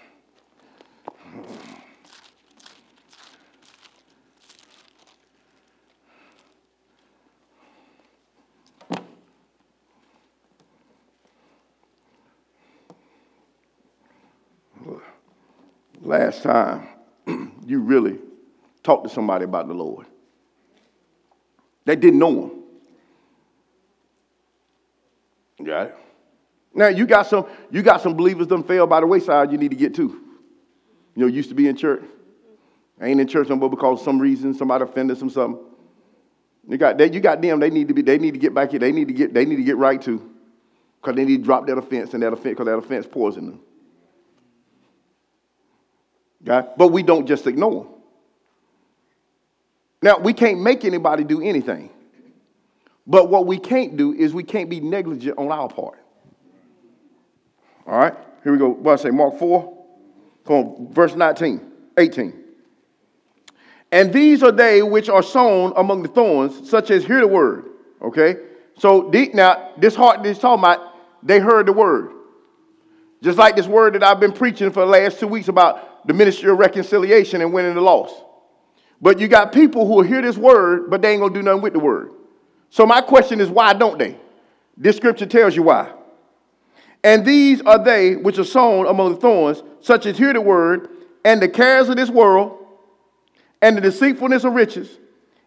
[16.02, 16.86] last time
[17.66, 18.18] you really
[18.82, 20.06] talked to somebody about the Lord?
[21.86, 22.57] They didn't know him.
[25.64, 25.96] Got it?
[26.74, 29.70] Now you got some you got some believers done fell by the wayside you need
[29.70, 30.02] to get to.
[30.02, 32.04] You know, used to be in church.
[33.00, 35.64] ain't in church no more because some reason somebody offended some something.
[36.68, 38.70] You got they, you got them, they need to be they need to get back
[38.70, 38.78] here.
[38.78, 40.34] They need to get they need to get right to.
[41.00, 43.60] Because they need to drop that offense and that offense because that offense poison them.
[46.44, 47.92] God, but we don't just ignore them.
[50.00, 51.90] Now, we can't make anybody do anything.
[53.08, 55.98] But what we can't do is we can't be negligent on our part.
[57.86, 58.68] All right, here we go.
[58.68, 59.86] What I say, Mark 4,
[60.46, 62.44] come on, verse 19, 18.
[63.90, 67.70] And these are they which are sown among the thorns, such as hear the word.
[68.02, 68.36] Okay?
[68.76, 72.12] So now this heart this talking about, they heard the word.
[73.22, 76.12] Just like this word that I've been preaching for the last two weeks about the
[76.12, 78.14] ministry of reconciliation and winning the lost.
[79.00, 81.62] But you got people who will hear this word, but they ain't gonna do nothing
[81.62, 82.12] with the word.
[82.70, 84.16] So my question is, why don't they?
[84.76, 85.92] This scripture tells you why.
[87.02, 90.88] And these are they which are sown among the thorns, such as hear the word,
[91.24, 92.66] and the cares of this world,
[93.62, 94.98] and the deceitfulness of riches,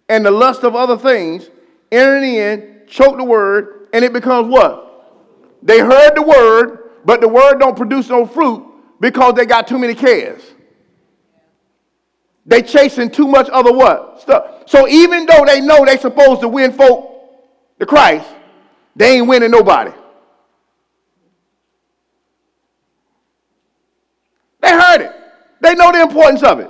[0.09, 1.49] and the lust of other things,
[1.91, 4.87] entering in, choke the word, and it becomes what?
[5.63, 8.65] They heard the word, but the word don't produce no fruit
[8.99, 10.41] because they got too many cares.
[12.45, 14.21] They chasing too much other what?
[14.21, 14.63] Stuff.
[14.67, 17.10] So even though they know they supposed to win folk
[17.81, 18.29] to Christ,
[18.95, 19.91] they ain't winning nobody.
[24.61, 25.11] They heard it.
[25.61, 26.69] They know the importance of it.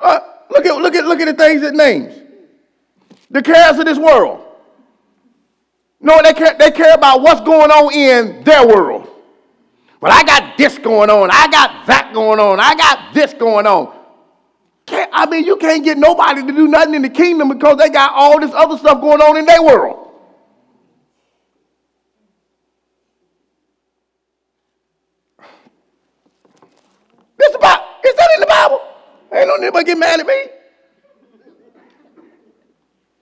[0.00, 0.18] Uh,
[0.50, 2.12] look at look at look at the things it names.
[3.30, 4.44] The cares of this world.
[6.00, 9.06] No, they care, they care about what's going on in their world.
[10.00, 11.30] Well, I got this going on.
[11.30, 12.58] I got that going on.
[12.58, 13.96] I got this going on.
[15.12, 18.12] I mean, you can't get nobody to do nothing in the kingdom because they got
[18.14, 20.08] all this other stuff going on in their world.
[27.38, 28.80] This about is that in the Bible.
[29.32, 30.46] Ain't no nobody get mad at me.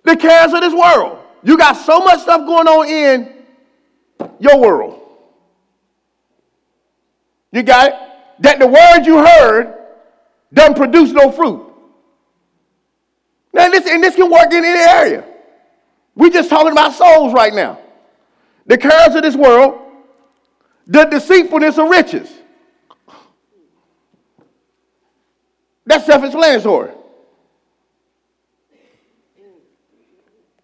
[0.04, 1.18] The cares of this world.
[1.42, 3.44] You got so much stuff going on in
[4.40, 5.00] your world.
[7.52, 7.94] You got it?
[8.40, 9.74] That the word you heard
[10.52, 11.67] doesn't produce no fruit.
[13.52, 15.24] Now, this, and this can work in any area.
[16.14, 17.78] We're just talking about souls right now.
[18.66, 19.80] The cares of this world,
[20.86, 22.30] the deceitfulness of riches.
[25.86, 26.92] That's self explanatory.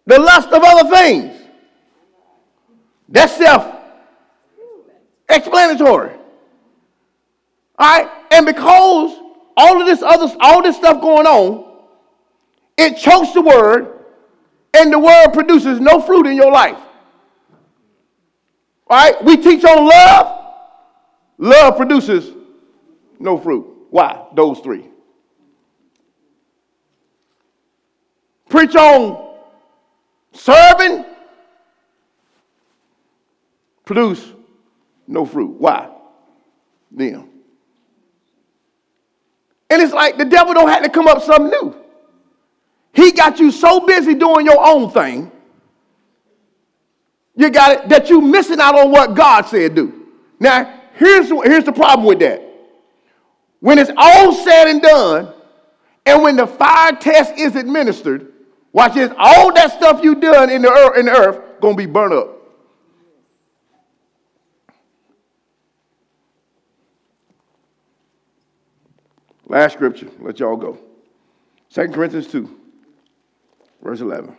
[0.06, 1.40] The lust of other things.
[3.08, 3.74] That's self
[5.28, 6.12] explanatory.
[7.78, 8.10] All right?
[8.30, 9.18] And because
[9.56, 11.73] all of this other, all this stuff going on,
[12.76, 14.04] it chokes the word,
[14.74, 16.78] and the word produces no fruit in your life.
[18.88, 19.24] All right?
[19.24, 20.40] We teach on love.
[21.38, 22.32] Love produces
[23.18, 23.66] no fruit.
[23.90, 24.26] Why?
[24.34, 24.84] Those three.
[28.48, 29.36] Preach on
[30.32, 31.04] serving,
[33.84, 34.32] produce
[35.06, 35.50] no fruit.
[35.58, 35.90] Why?
[36.90, 37.28] Them.
[39.70, 41.83] And it's like the devil don't have to come up something new.
[42.94, 45.30] He got you so busy doing your own thing,
[47.36, 50.06] you got it, that you missing out on what God said do.
[50.38, 52.40] Now, here's, here's the problem with that.
[53.58, 55.32] When it's all said and done,
[56.06, 58.32] and when the fire test is administered,
[58.72, 61.86] watch this, all that stuff you done in the earth, in the earth gonna be
[61.86, 62.30] burnt up.
[69.46, 70.78] Last scripture, let y'all go.
[71.70, 72.60] 2 Corinthians 2,
[73.84, 74.34] verse 11.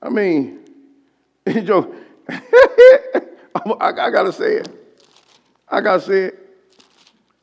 [0.00, 0.60] I mean,
[1.64, 1.94] Joe,
[2.28, 2.38] I,
[3.80, 4.68] I gotta say it.
[5.68, 6.38] I gotta say it.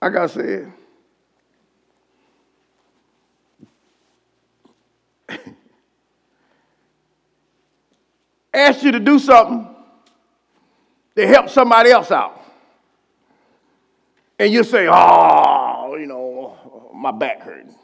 [0.01, 0.65] I gotta say
[5.29, 5.45] it.
[8.53, 9.67] Ask you to do something
[11.15, 12.41] to help somebody else out.
[14.39, 17.75] And you say, oh, you know, my back hurting.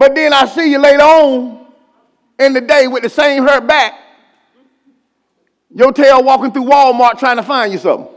[0.00, 1.66] But then I see you later on
[2.38, 4.00] in the day with the same hurt back,
[5.74, 8.08] your tail walking through Walmart trying to find you something.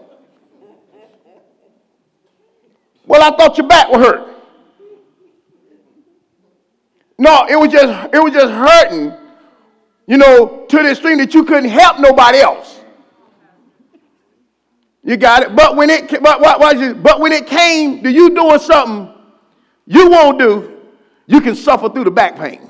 [3.05, 4.29] Well, I thought your back would hurt.
[7.17, 9.13] No, it was just it was just hurting,
[10.07, 12.79] you know, to the extreme that you couldn't help nobody else.
[15.03, 15.53] You got it.
[15.53, 16.39] But when it but,
[17.03, 19.13] but when it came to you doing something
[19.86, 20.72] you won't do,
[21.26, 22.69] you can suffer through the back pain.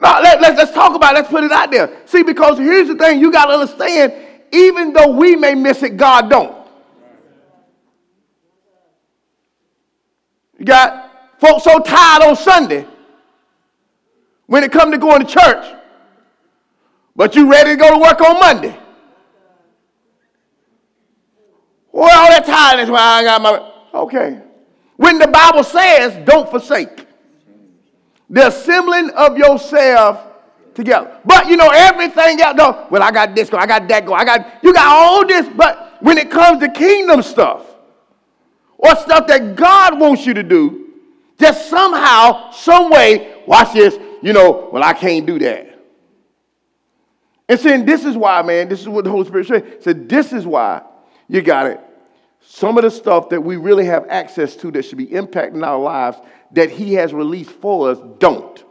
[0.00, 1.16] Now, let, let, let's talk about it.
[1.16, 2.02] Let's put it out there.
[2.06, 4.12] See, because here's the thing you got to understand
[4.52, 6.56] even though we may miss it, God don't.
[10.58, 12.86] You got folks so tired on Sunday
[14.46, 15.76] when it come to going to church,
[17.14, 18.76] but you ready to go to work on Monday.
[21.92, 24.42] Well, all that tiredness, well, I got my, okay.
[24.98, 27.06] When the Bible says, don't forsake
[28.28, 30.26] the assembling of yourself
[30.74, 31.20] together.
[31.24, 34.12] But you know, everything else, no, well, I got this, go, I got that, go,
[34.12, 37.64] I got, you got all this, but when it comes to kingdom stuff,
[38.76, 40.94] or stuff that God wants you to do,
[41.38, 45.78] just somehow, some way, watch this, you know, well, I can't do that.
[47.48, 49.82] And saying, this is why, man, this is what the Holy Spirit said.
[49.84, 50.82] Said, this is why
[51.28, 51.80] you got it.
[52.50, 55.78] Some of the stuff that we really have access to that should be impacting our
[55.78, 56.16] lives
[56.52, 58.64] that He has released for us don't.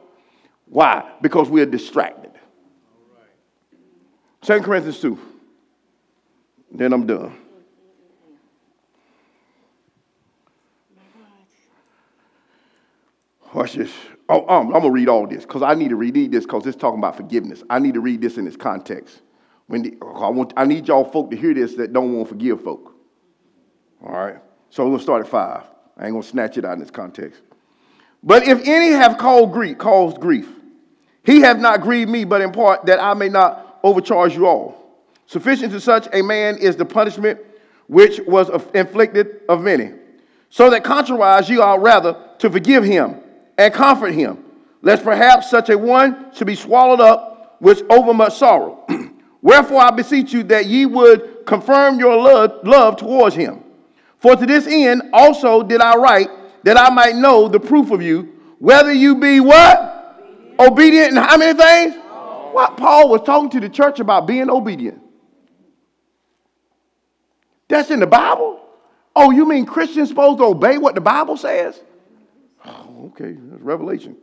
[0.66, 1.08] Why?
[1.22, 2.32] Because we are distracted.
[4.42, 5.20] Second Corinthians 2.
[6.72, 7.38] Then I'm done.
[13.54, 13.94] Watch this.
[14.28, 16.66] Oh, um, I'm going to read all this because I need to read this because
[16.66, 17.62] it's talking about forgiveness.
[17.70, 19.22] I need to read this in its context.
[19.68, 22.34] When the, I, want, I need y'all folk to hear this that don't want to
[22.34, 22.97] forgive folk.
[24.04, 24.38] All right?
[24.70, 25.64] So we're going to start at five.
[25.98, 27.42] I ain't going to snatch it out in this context.
[28.24, 30.50] But if any have called grief, caused grief,
[31.24, 34.78] he have not grieved me, but in part that I may not overcharge you all.
[35.26, 37.40] Sufficient to such a man is the punishment
[37.88, 39.92] which was inflicted of many.
[40.50, 43.22] So that contrariwise you are rather to forgive him
[43.58, 44.44] and comfort him,
[44.82, 48.86] lest perhaps such a one should be swallowed up with overmuch sorrow.
[49.42, 53.64] Wherefore I beseech you that ye would confirm your love, love towards him.
[54.20, 56.30] For to this end also did I write
[56.64, 59.94] that I might know the proof of you, whether you be what?
[60.60, 61.96] Obedient, obedient in how many things?
[62.52, 65.02] What Paul was talking to the church about being obedient.
[67.68, 68.62] That's in the Bible?
[69.16, 71.80] Oh, you mean Christians supposed to obey what the Bible says?
[72.66, 74.16] Oh, okay, that's Revelation.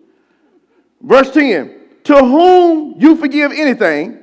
[1.00, 4.20] Verse 10 To whom you forgive anything,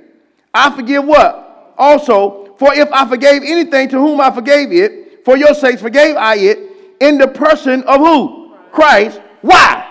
[0.53, 1.73] I forgive what?
[1.77, 6.15] Also, for if I forgave anything to whom I forgave it, for your sakes forgave
[6.15, 6.59] I it,
[6.99, 8.55] in the person of who?
[8.71, 9.21] Christ.
[9.41, 9.87] Why?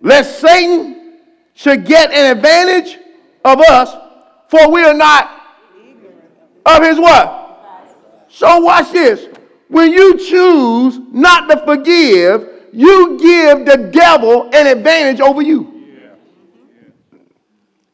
[0.00, 1.18] Lest Satan
[1.54, 2.98] should get an advantage
[3.44, 3.94] of us,
[4.48, 5.30] for we are not
[6.66, 7.40] of his what?
[8.28, 9.28] So watch this.
[9.68, 15.70] When you choose not to forgive, you give the devil an advantage over you.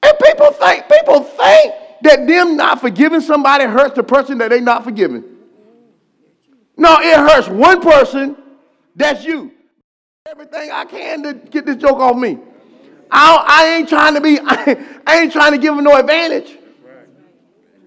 [0.02, 4.60] And people think, people think that them not forgiving somebody hurts the person that they
[4.60, 5.29] not forgiving.
[6.80, 8.34] No, it hurts one person,
[8.96, 9.52] that's you.
[10.26, 12.38] Everything I can to get this joke off me.
[13.10, 16.56] I, I ain't trying to be, I, I ain't trying to give him no advantage.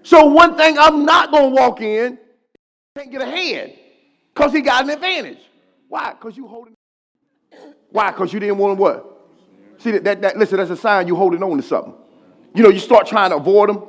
[0.04, 2.18] So one thing I'm not gonna walk in,
[2.96, 3.76] can't get ahead,
[4.32, 5.40] because he got an advantage.
[5.88, 6.12] Why?
[6.12, 6.74] Because you holding.
[7.90, 8.12] Why?
[8.12, 9.26] Because you didn't want to what?
[9.78, 11.94] See that, that, that listen, that's a sign you holding on to something.
[12.54, 13.82] You know, you start trying to avoid them.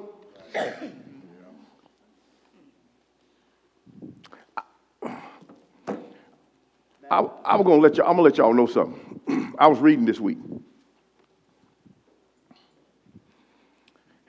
[7.15, 8.03] I, I was gonna let you.
[8.03, 9.53] I'm gonna let y'all know something.
[9.59, 10.37] I was reading this week,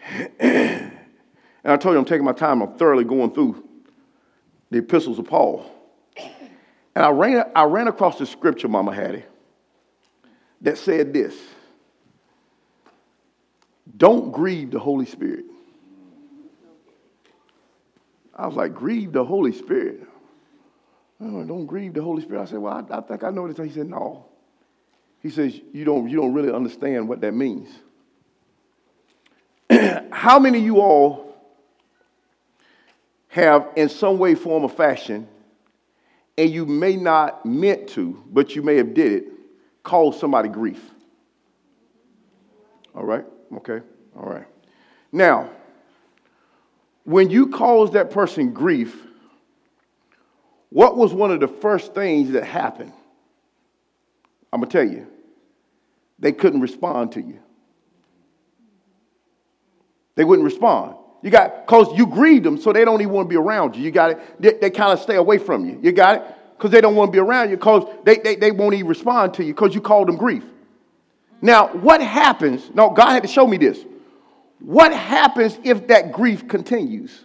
[0.38, 0.92] and
[1.64, 2.62] I told you I'm taking my time.
[2.62, 3.68] I'm thoroughly going through
[4.70, 5.68] the epistles of Paul,
[6.94, 7.50] and I ran.
[7.56, 9.24] I ran across the scripture, Mama Hattie,
[10.60, 11.34] that said this:
[13.96, 15.44] "Don't grieve the Holy Spirit."
[18.32, 20.06] I was like, "Grieve the Holy Spirit."
[21.20, 22.42] Oh, don't grieve the Holy Spirit.
[22.42, 23.56] I said, well, I, I think I know this.
[23.66, 24.26] He said, no.
[25.22, 27.68] He says, you don't, you don't really understand what that means.
[30.12, 31.34] How many of you all
[33.28, 35.26] have, in some way, form, or fashion,
[36.38, 39.32] and you may not meant to, but you may have did it,
[39.82, 40.90] cause somebody grief?
[42.94, 43.24] All right?
[43.56, 43.80] Okay?
[44.16, 44.46] All right.
[45.12, 45.50] Now,
[47.04, 49.06] when you cause that person grief,
[50.70, 52.92] what was one of the first things that happened?
[54.52, 55.06] I'm going to tell you.
[56.18, 57.40] They couldn't respond to you.
[60.14, 60.96] They wouldn't respond.
[61.22, 63.82] You got, because you grieved them, so they don't even want to be around you.
[63.82, 64.40] You got it?
[64.40, 65.78] They, they kind of stay away from you.
[65.82, 66.34] You got it?
[66.56, 69.34] Because they don't want to be around you, because they, they, they won't even respond
[69.34, 70.44] to you, because you called them grief.
[71.42, 72.70] Now, what happens?
[72.74, 73.84] No, God had to show me this.
[74.60, 77.24] What happens if that grief continues?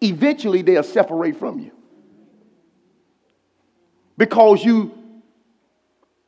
[0.00, 1.70] Eventually, they'll separate from you
[4.16, 4.92] because you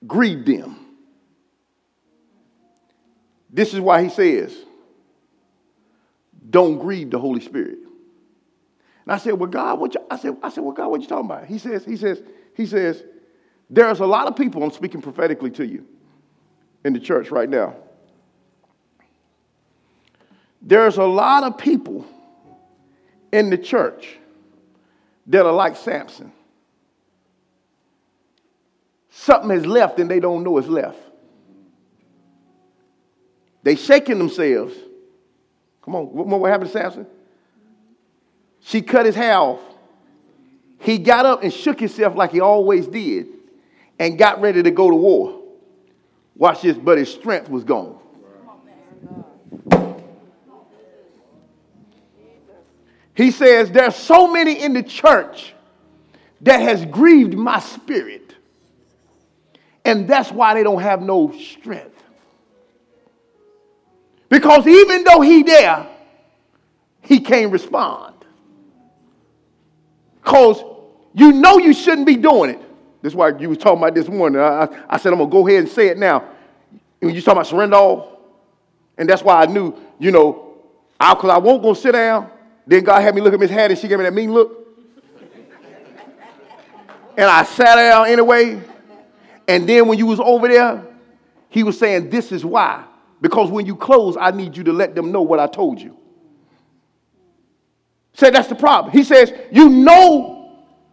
[0.06, 0.76] grieved them.
[3.50, 4.56] This is why he says,
[6.50, 7.78] don't grieve the Holy Spirit.
[9.04, 11.06] And I said, well, God, what you, I said, I said, well, God, what you
[11.06, 11.46] talking about?
[11.46, 12.20] He says, he says,
[12.54, 13.02] he says,
[13.70, 15.86] there's a lot of people, I'm speaking prophetically to you
[16.84, 17.76] in the church right now.
[20.60, 22.04] There's a lot of people
[23.32, 24.18] in the church
[25.28, 26.32] that are like Samson.
[29.18, 30.98] Something has left and they don't know it's left.
[33.62, 34.74] They shaking themselves.
[35.82, 37.06] Come on, what, what happened to Samson?
[38.60, 39.60] She cut his hair off.
[40.78, 43.28] He got up and shook himself like he always did
[43.98, 45.42] and got ready to go to war.
[46.36, 47.98] Watch this, but his strength was gone.
[53.14, 55.54] He says, There's so many in the church
[56.42, 58.35] that has grieved my spirit
[59.86, 62.02] and that's why they don't have no strength.
[64.28, 65.86] Because even though he there,
[67.02, 68.16] he can't respond.
[70.16, 70.60] Because
[71.14, 72.60] you know you shouldn't be doing it.
[73.00, 74.40] This is why you was talking about this morning.
[74.40, 76.24] I, I, said, I'm to go ahead and say it now.
[76.98, 78.20] When you talking about surrender all,
[78.98, 80.56] and that's why I knew, you know,
[80.98, 82.28] I, I won't go sit down.
[82.66, 84.66] Then God had me look at Miss Hattie, she gave me that mean look.
[87.16, 88.60] and I sat down anyway.
[89.48, 90.84] And then when you was over there,
[91.48, 92.84] he was saying, This is why.
[93.20, 95.96] Because when you close, I need you to let them know what I told you.
[98.12, 98.92] Say that's the problem.
[98.92, 100.36] He says, You know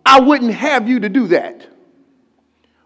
[0.05, 1.67] I wouldn't have you to do that.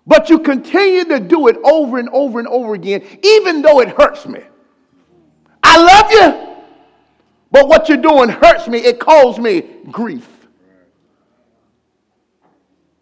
[0.06, 3.90] But you continue to do it over and over and over again, even though it
[3.90, 4.40] hurts me.
[5.62, 6.64] I love you,
[7.52, 8.78] but what you're doing hurts me.
[8.78, 10.28] It causes me grief.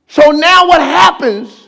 [0.08, 1.65] So now what happens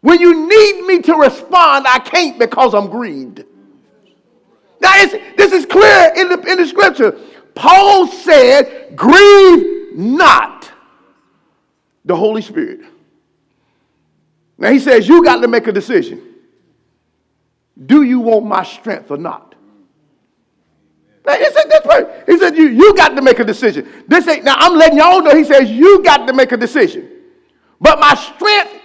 [0.00, 3.44] when you need me to respond, I can't because I'm grieved.
[4.80, 4.92] Now,
[5.36, 7.18] this is clear in the, in the scripture.
[7.54, 10.70] Paul said, grieve not
[12.04, 12.80] the Holy Spirit.
[14.56, 16.22] Now he says, You got to make a decision.
[17.86, 19.54] Do you want my strength or not?
[21.24, 22.22] Now, he said, this way.
[22.26, 23.86] He said, you, you got to make a decision.
[24.08, 25.36] This ain't now I'm letting y'all know.
[25.36, 27.10] He says, You got to make a decision.
[27.80, 28.80] But my strength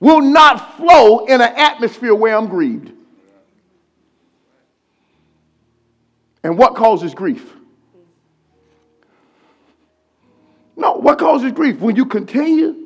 [0.00, 2.92] will not flow in an atmosphere where I'm grieved.
[6.42, 7.52] And what causes grief?
[10.76, 11.78] No, what causes grief?
[11.80, 12.76] When you continue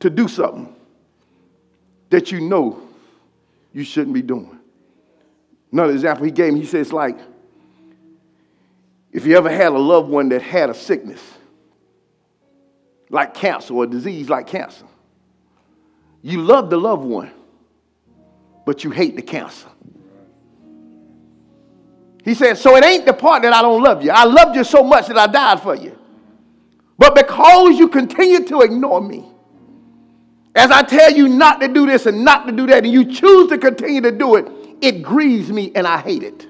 [0.00, 0.74] to do something
[2.10, 2.80] that you know
[3.72, 4.58] you shouldn't be doing.
[5.72, 7.18] Another example he gave me, he says, like,
[9.12, 11.22] if you ever had a loved one that had a sickness,
[13.10, 14.86] like cancer or a disease like cancer,
[16.30, 17.30] you love the loved one,
[18.66, 19.68] but you hate the cancer.
[22.24, 24.10] He said, So it ain't the part that I don't love you.
[24.10, 25.98] I loved you so much that I died for you.
[26.98, 29.24] But because you continue to ignore me,
[30.54, 33.04] as I tell you not to do this and not to do that, and you
[33.04, 34.46] choose to continue to do it,
[34.80, 36.46] it grieves me and I hate it.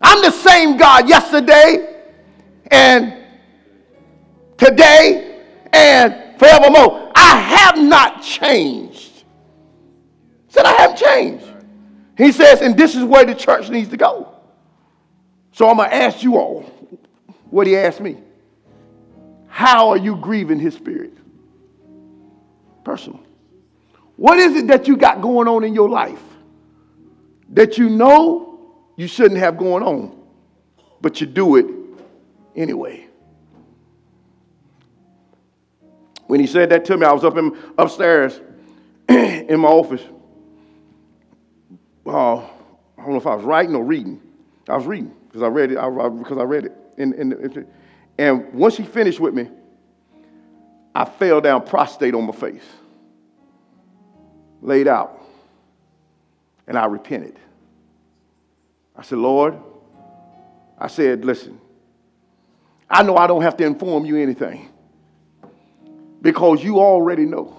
[0.00, 2.02] I'm the same God yesterday
[2.70, 3.24] and
[4.56, 5.23] today
[6.38, 7.12] forevermore.
[7.14, 9.24] I have not changed.
[10.48, 11.46] said, I haven't changed.
[12.16, 14.34] He says, and this is where the church needs to go.
[15.52, 16.62] So I'm going to ask you all
[17.50, 18.18] what he asked me.
[19.48, 21.12] How are you grieving his spirit?
[22.84, 23.20] Personal.
[24.16, 26.22] What is it that you got going on in your life
[27.50, 30.18] that you know you shouldn't have going on,
[31.00, 31.66] but you do it
[32.56, 33.06] anyway?
[36.26, 38.40] When he said that to me, I was up in, upstairs
[39.08, 40.02] in my office.
[42.06, 42.46] Uh, I
[42.98, 44.20] don't know if I was writing or reading.
[44.68, 45.78] I was reading because I read it.
[45.78, 46.72] I, because I read it.
[46.96, 47.66] In, in, in,
[48.18, 49.50] and once he finished with me,
[50.94, 52.64] I fell down prostrate on my face,
[54.62, 55.20] laid out,
[56.66, 57.36] and I repented.
[58.96, 59.58] I said, Lord,
[60.78, 61.60] I said, listen,
[62.88, 64.68] I know I don't have to inform you anything
[66.24, 67.54] because you already know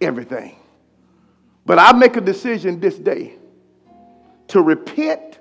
[0.00, 0.56] everything.
[1.64, 3.36] But I make a decision this day
[4.48, 5.38] to repent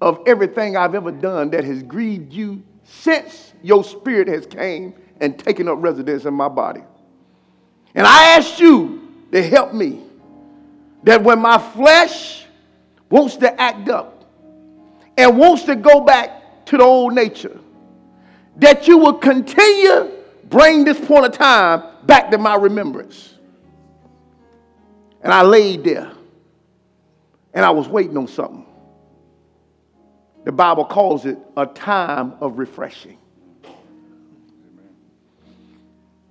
[0.00, 5.38] of everything I've ever done that has grieved you since your spirit has came and
[5.38, 6.82] taken up residence in my body.
[7.94, 10.02] And I ask you to help me
[11.04, 12.44] that when my flesh
[13.08, 14.24] wants to act up
[15.16, 17.60] and wants to go back to the old nature,
[18.56, 20.16] that you will continue
[20.50, 23.34] bring this point of time back to my remembrance.
[25.22, 26.12] And I laid there
[27.54, 28.66] and I was waiting on something.
[30.44, 33.18] The Bible calls it a time of refreshing.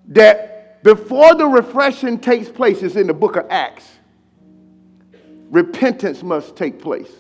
[0.08, 3.88] That before the refreshing takes place, is in the book of Acts,
[5.50, 7.12] repentance must take place.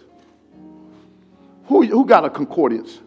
[1.65, 2.99] Who, who got a concordance?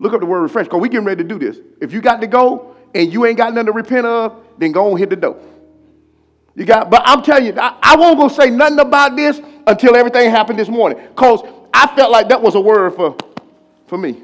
[0.00, 1.60] Look up the word refresh, because we getting ready to do this.
[1.80, 4.90] If you got to go and you ain't got nothing to repent of, then go
[4.90, 5.40] and hit the door.
[6.54, 9.94] You got, but I'm telling you, I, I won't go say nothing about this until
[9.94, 10.98] everything happened this morning.
[11.08, 11.40] Because
[11.72, 13.16] I felt like that was a word for
[13.86, 14.22] for me.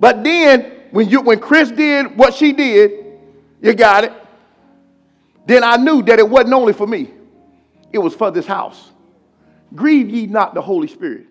[0.00, 3.18] But then when you when Chris did what she did,
[3.60, 4.12] you got it.
[5.46, 7.10] Then I knew that it wasn't only for me,
[7.92, 8.90] it was for this house.
[9.74, 11.26] Grieve ye not the Holy Spirit.